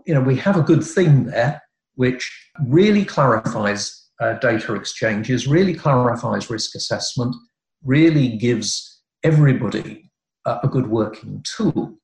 you 0.05 0.13
know, 0.13 0.21
we 0.21 0.35
have 0.37 0.57
a 0.57 0.63
good 0.63 0.83
thing 0.83 1.25
there 1.25 1.61
which 1.95 2.49
really 2.65 3.03
clarifies 3.03 4.07
uh, 4.21 4.33
data 4.35 4.73
exchanges, 4.73 5.47
really 5.47 5.73
clarifies 5.73 6.49
risk 6.49 6.73
assessment, 6.75 7.35
really 7.83 8.37
gives 8.37 9.01
everybody 9.23 10.09
a 10.45 10.67
good 10.67 10.87
working 10.87 11.43
tool. 11.43 11.98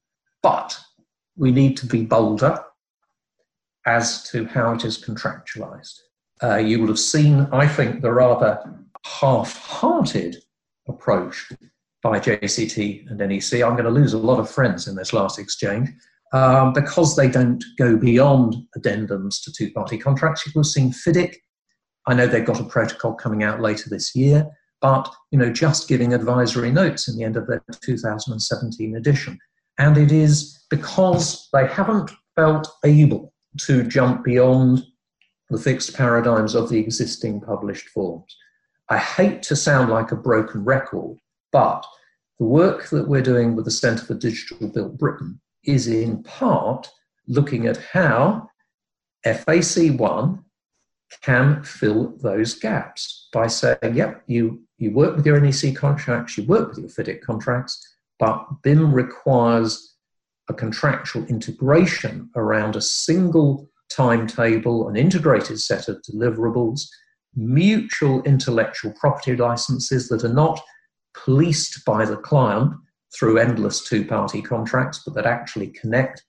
But 0.45 0.79
we 1.35 1.51
need 1.51 1.75
to 1.77 1.87
be 1.87 2.05
bolder 2.05 2.63
as 3.87 4.29
to 4.29 4.45
how 4.45 4.73
it 4.73 4.85
is 4.85 5.03
contractualized. 5.03 5.97
Uh, 6.43 6.57
you 6.57 6.79
will 6.79 6.89
have 6.89 6.99
seen, 6.99 7.47
I 7.51 7.67
think, 7.67 8.03
the 8.03 8.13
rather 8.13 8.61
half 9.03 9.57
hearted 9.57 10.35
approach 10.87 11.51
by 12.03 12.19
JCT 12.19 13.09
and 13.09 13.17
NEC. 13.17 13.63
I'm 13.63 13.73
going 13.73 13.85
to 13.85 13.89
lose 13.89 14.13
a 14.13 14.19
lot 14.19 14.39
of 14.39 14.47
friends 14.47 14.87
in 14.87 14.95
this 14.95 15.13
last 15.13 15.39
exchange 15.39 15.89
um, 16.31 16.73
because 16.73 17.15
they 17.15 17.27
don't 17.27 17.63
go 17.79 17.97
beyond 17.97 18.55
addendums 18.77 19.43
to 19.45 19.51
two 19.51 19.71
party 19.71 19.97
contracts. 19.97 20.45
You 20.45 20.51
will 20.53 20.61
have 20.61 20.71
seen 20.71 20.91
FIDIC. 20.91 21.37
I 22.05 22.13
know 22.13 22.27
they've 22.27 22.45
got 22.45 22.59
a 22.59 22.65
protocol 22.65 23.15
coming 23.15 23.41
out 23.41 23.61
later 23.61 23.89
this 23.89 24.15
year, 24.15 24.47
but 24.79 25.11
you 25.31 25.39
know, 25.39 25.51
just 25.51 25.87
giving 25.87 26.13
advisory 26.13 26.69
notes 26.69 27.07
in 27.07 27.17
the 27.17 27.23
end 27.23 27.35
of 27.35 27.47
their 27.47 27.63
2017 27.81 28.95
edition. 28.95 29.39
And 29.77 29.97
it 29.97 30.11
is 30.11 30.65
because 30.69 31.49
they 31.53 31.67
haven't 31.67 32.11
felt 32.35 32.67
able 32.83 33.33
to 33.59 33.83
jump 33.83 34.23
beyond 34.23 34.85
the 35.49 35.57
fixed 35.57 35.95
paradigms 35.95 36.55
of 36.55 36.69
the 36.69 36.79
existing 36.79 37.41
published 37.41 37.89
forms. 37.89 38.35
I 38.89 38.97
hate 38.97 39.41
to 39.43 39.55
sound 39.55 39.89
like 39.89 40.11
a 40.11 40.15
broken 40.15 40.63
record, 40.63 41.17
but 41.51 41.85
the 42.39 42.45
work 42.45 42.89
that 42.89 43.07
we're 43.07 43.21
doing 43.21 43.55
with 43.55 43.65
the 43.65 43.71
Centre 43.71 44.05
for 44.05 44.13
Digital 44.13 44.67
Built 44.67 44.97
Britain 44.97 45.39
is 45.63 45.87
in 45.87 46.23
part 46.23 46.89
looking 47.27 47.67
at 47.67 47.77
how 47.77 48.49
FAC1 49.25 50.43
can 51.21 51.63
fill 51.63 52.15
those 52.17 52.55
gaps 52.55 53.29
by 53.31 53.47
saying, 53.47 53.77
yep, 53.93 54.23
you, 54.27 54.61
you 54.77 54.91
work 54.91 55.15
with 55.15 55.25
your 55.25 55.39
NEC 55.39 55.75
contracts, 55.75 56.37
you 56.37 56.43
work 56.45 56.69
with 56.69 56.79
your 56.79 56.89
FIDIC 56.89 57.21
contracts, 57.21 57.94
but 58.19 58.45
BIM 58.63 58.93
requires 58.93 59.95
a 60.49 60.53
contractual 60.53 61.25
integration 61.25 62.29
around 62.35 62.75
a 62.75 62.81
single 62.81 63.69
timetable, 63.89 64.87
an 64.87 64.95
integrated 64.95 65.59
set 65.59 65.87
of 65.87 66.01
deliverables, 66.01 66.87
mutual 67.35 68.21
intellectual 68.23 68.93
property 68.93 69.35
licenses 69.35 70.07
that 70.09 70.23
are 70.23 70.33
not 70.33 70.61
policed 71.13 71.83
by 71.85 72.05
the 72.05 72.17
client 72.17 72.73
through 73.17 73.37
endless 73.37 73.87
two 73.87 74.05
party 74.05 74.41
contracts, 74.41 75.01
but 75.03 75.13
that 75.13 75.25
actually 75.25 75.67
connect 75.67 76.23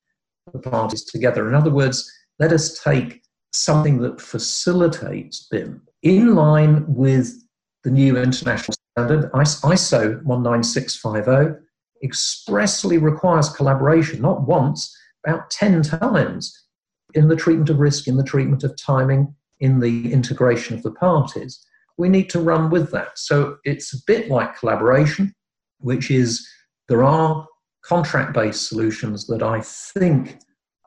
the 0.53 0.59
parties 0.59 1.05
together. 1.05 1.49
In 1.49 1.55
other 1.55 1.71
words, 1.71 2.11
let 2.39 2.53
us 2.53 2.83
take 2.83 3.23
something 3.53 3.99
that 3.99 4.21
facilitates 4.21 5.47
BIM 5.51 5.83
in 6.03 6.35
line 6.35 6.85
with 6.87 7.43
the 7.83 7.91
new 7.91 8.17
international 8.17 8.77
standard, 8.93 9.31
ISO 9.33 10.23
19650, 10.25 11.66
expressly 12.03 12.99
requires 12.99 13.49
collaboration, 13.49 14.21
not 14.21 14.47
once, 14.47 14.97
about 15.25 15.51
10 15.51 15.83
times 15.83 16.67
in 17.15 17.29
the 17.29 17.37
treatment 17.37 17.71
of 17.71 17.79
risk, 17.79 18.07
in 18.07 18.17
the 18.17 18.25
treatment 18.25 18.63
of 18.65 18.77
timing, 18.77 19.35
in 19.61 19.81
the 19.81 20.13
integration 20.13 20.77
of 20.77 20.83
the 20.83 20.93
parties. 20.93 21.65
We 21.97 22.09
need 22.09 22.29
to 22.31 22.41
run 22.41 22.71
with 22.71 22.91
that. 22.93 23.19
So 23.19 23.57
it's 23.65 23.95
a 23.95 24.03
bit 24.07 24.29
like 24.29 24.59
collaboration, 24.59 25.35
which 25.79 26.11
is 26.11 26.47
there 26.89 27.03
are 27.03 27.47
contract 27.85 28.35
based 28.35 28.69
solutions 28.69 29.27
that 29.29 29.43
I 29.43 29.61
think 29.61 30.39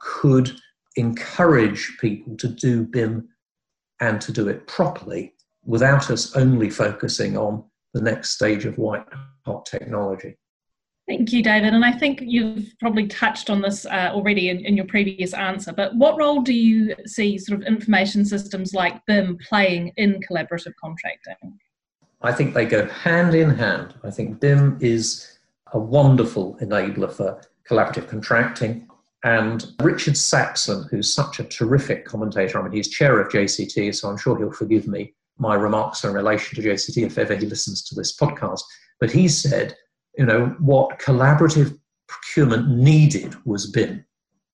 could 0.02 0.52
encourage 0.96 1.98
people 2.00 2.36
to 2.38 2.48
do 2.48 2.84
BIM 2.84 3.28
and 4.00 4.22
to 4.22 4.32
do 4.32 4.48
it 4.48 4.68
properly 4.68 5.34
without 5.66 6.10
us 6.10 6.36
only 6.36 6.70
focusing 6.70 7.38
on 7.38 7.64
the 7.94 8.02
next 8.02 8.32
stage 8.32 8.66
of 8.66 8.78
white 8.78 9.06
hot 9.46 9.66
technology. 9.66 10.38
Thank 11.10 11.34
you, 11.34 11.42
David. 11.42 11.74
And 11.74 11.84
I 11.84 11.92
think 11.92 12.22
you've 12.24 12.72
probably 12.80 13.08
touched 13.08 13.50
on 13.50 13.64
this 13.64 13.84
uh, 13.88 14.12
already 14.14 14.50
in, 14.50 14.64
in, 14.64 14.78
your 14.78 14.86
previous 14.86 15.34
answer, 15.34 15.74
but 15.74 15.96
what 15.96 16.16
role 16.20 16.44
do 16.44 16.54
you 16.54 16.96
see 17.08 17.40
sort 17.40 17.60
of 17.60 17.66
information 17.66 18.24
systems 18.24 18.76
like 18.76 19.04
BIM 19.08 19.40
playing 19.40 19.92
in 19.98 20.22
collaborative 20.22 20.74
contracting? 20.80 21.58
I 22.22 22.32
think 22.32 22.54
they 22.54 22.68
go 22.68 22.86
hand 22.86 23.34
in 23.34 23.50
hand. 23.50 23.96
I 24.04 24.12
think 24.12 24.40
BIM 24.40 24.78
is 24.82 25.40
a 25.74 25.80
wonderful 25.80 26.56
enabler 26.62 27.12
for 27.12 27.42
collaborative 27.68 28.08
contracting. 28.08 28.88
And 29.24 29.66
Richard 29.82 30.16
Saxon, 30.16 30.88
who's 30.92 31.12
such 31.12 31.40
a 31.40 31.44
terrific 31.44 32.06
commentator, 32.06 32.60
I 32.60 32.62
mean, 32.62 32.74
he's 32.74 32.88
chair 32.88 33.20
of 33.20 33.30
JCT, 33.30 33.96
so 33.96 34.10
I'm 34.10 34.18
sure 34.18 34.38
he'll 34.38 34.52
forgive 34.52 34.88
me 34.88 35.16
my 35.40 35.56
remarks 35.56 36.04
in 36.04 36.14
relation 36.14 36.56
to 36.56 36.70
JCT 36.70 37.04
if 37.04 37.18
ever 37.18 37.36
he 37.36 37.48
listens 37.48 37.82
to 37.86 37.96
this 37.96 38.16
podcast. 38.16 38.62
But 39.00 39.10
he 39.10 39.28
said, 39.28 39.76
you 40.20 40.26
know, 40.26 40.54
what 40.60 41.00
collaborative 41.00 41.80
procurement 42.10 42.68
needed 42.68 43.34
was 43.46 43.72
BIM. 43.72 44.04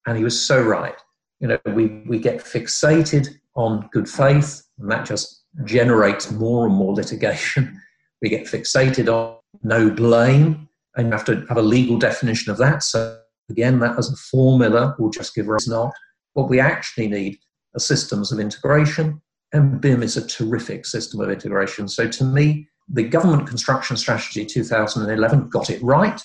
And 0.06 0.16
he 0.16 0.24
was 0.24 0.40
so 0.40 0.62
right. 0.62 0.96
You 1.40 1.48
know, 1.48 1.60
we, 1.74 2.04
we 2.08 2.20
get 2.20 2.38
fixated 2.38 3.30
on 3.56 3.90
good 3.92 4.08
faith, 4.08 4.62
and 4.78 4.92
that 4.92 5.08
just 5.08 5.42
generates 5.64 6.30
more 6.32 6.68
and 6.68 6.76
more 6.76 6.94
litigation. 6.94 7.82
We 8.22 8.30
get 8.30 8.48
fixated 8.48 9.08
on 9.08 9.38
no 9.62 9.90
blame, 9.90 10.70
and 10.96 11.08
you 11.08 11.12
have 11.12 11.26
to 11.26 11.46
have 11.48 11.58
a 11.58 11.62
legal 11.62 12.00
definition 12.00 12.50
of 12.50 12.58
that. 12.58 12.82
So, 12.82 13.20
again, 13.52 13.80
that 13.80 14.00
as 14.00 14.10
a 14.10 14.16
formula 14.16 14.96
will 14.98 15.10
just 15.10 15.36
give 15.36 15.50
us 15.50 15.68
not. 15.68 15.92
What 16.34 16.50
we 16.50 16.60
actually 16.60 17.10
need 17.10 17.38
are 17.76 17.80
systems 17.80 18.32
of 18.32 18.40
integration, 18.40 19.22
and 19.52 19.82
BIM 19.82 20.02
is 20.02 20.16
a 20.16 20.26
terrific 20.26 20.86
system 20.86 21.20
of 21.20 21.30
integration. 21.30 21.88
So, 21.88 22.08
to 22.08 22.24
me, 22.24 22.68
the 22.88 23.04
Government 23.04 23.48
Construction 23.48 23.98
Strategy 23.98 24.46
2011 24.46 25.50
got 25.50 25.70
it 25.70 25.82
right 25.82 26.22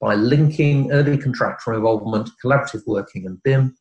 by 0.00 0.14
linking 0.14 0.92
early 0.92 1.16
contractor 1.16 1.72
involvement, 1.72 2.28
collaborative 2.44 2.82
working, 2.86 3.26
and 3.26 3.42
BIM, 3.42 3.74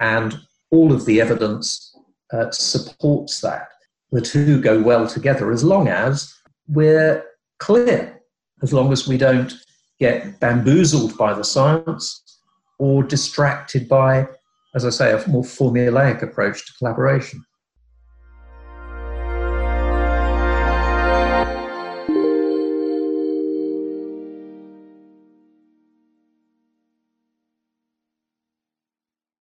and 0.00 0.38
all 0.70 0.92
of 0.92 1.06
the 1.06 1.20
evidence 1.20 1.96
uh, 2.32 2.50
supports 2.50 3.40
that. 3.40 3.68
The 4.10 4.20
two 4.20 4.60
go 4.60 4.82
well 4.82 5.06
together 5.06 5.50
as 5.50 5.64
long 5.64 5.88
as 5.88 6.34
we're 6.68 7.24
clear, 7.58 8.20
as 8.62 8.72
long 8.72 8.92
as 8.92 9.08
we 9.08 9.16
don't 9.16 9.54
get 9.98 10.40
bamboozled 10.40 11.16
by 11.16 11.32
the 11.32 11.44
science 11.44 12.40
or 12.78 13.02
distracted 13.02 13.88
by, 13.88 14.26
as 14.74 14.84
I 14.84 14.90
say, 14.90 15.12
a 15.12 15.28
more 15.28 15.44
formulaic 15.44 16.22
approach 16.22 16.66
to 16.66 16.72
collaboration. 16.78 17.44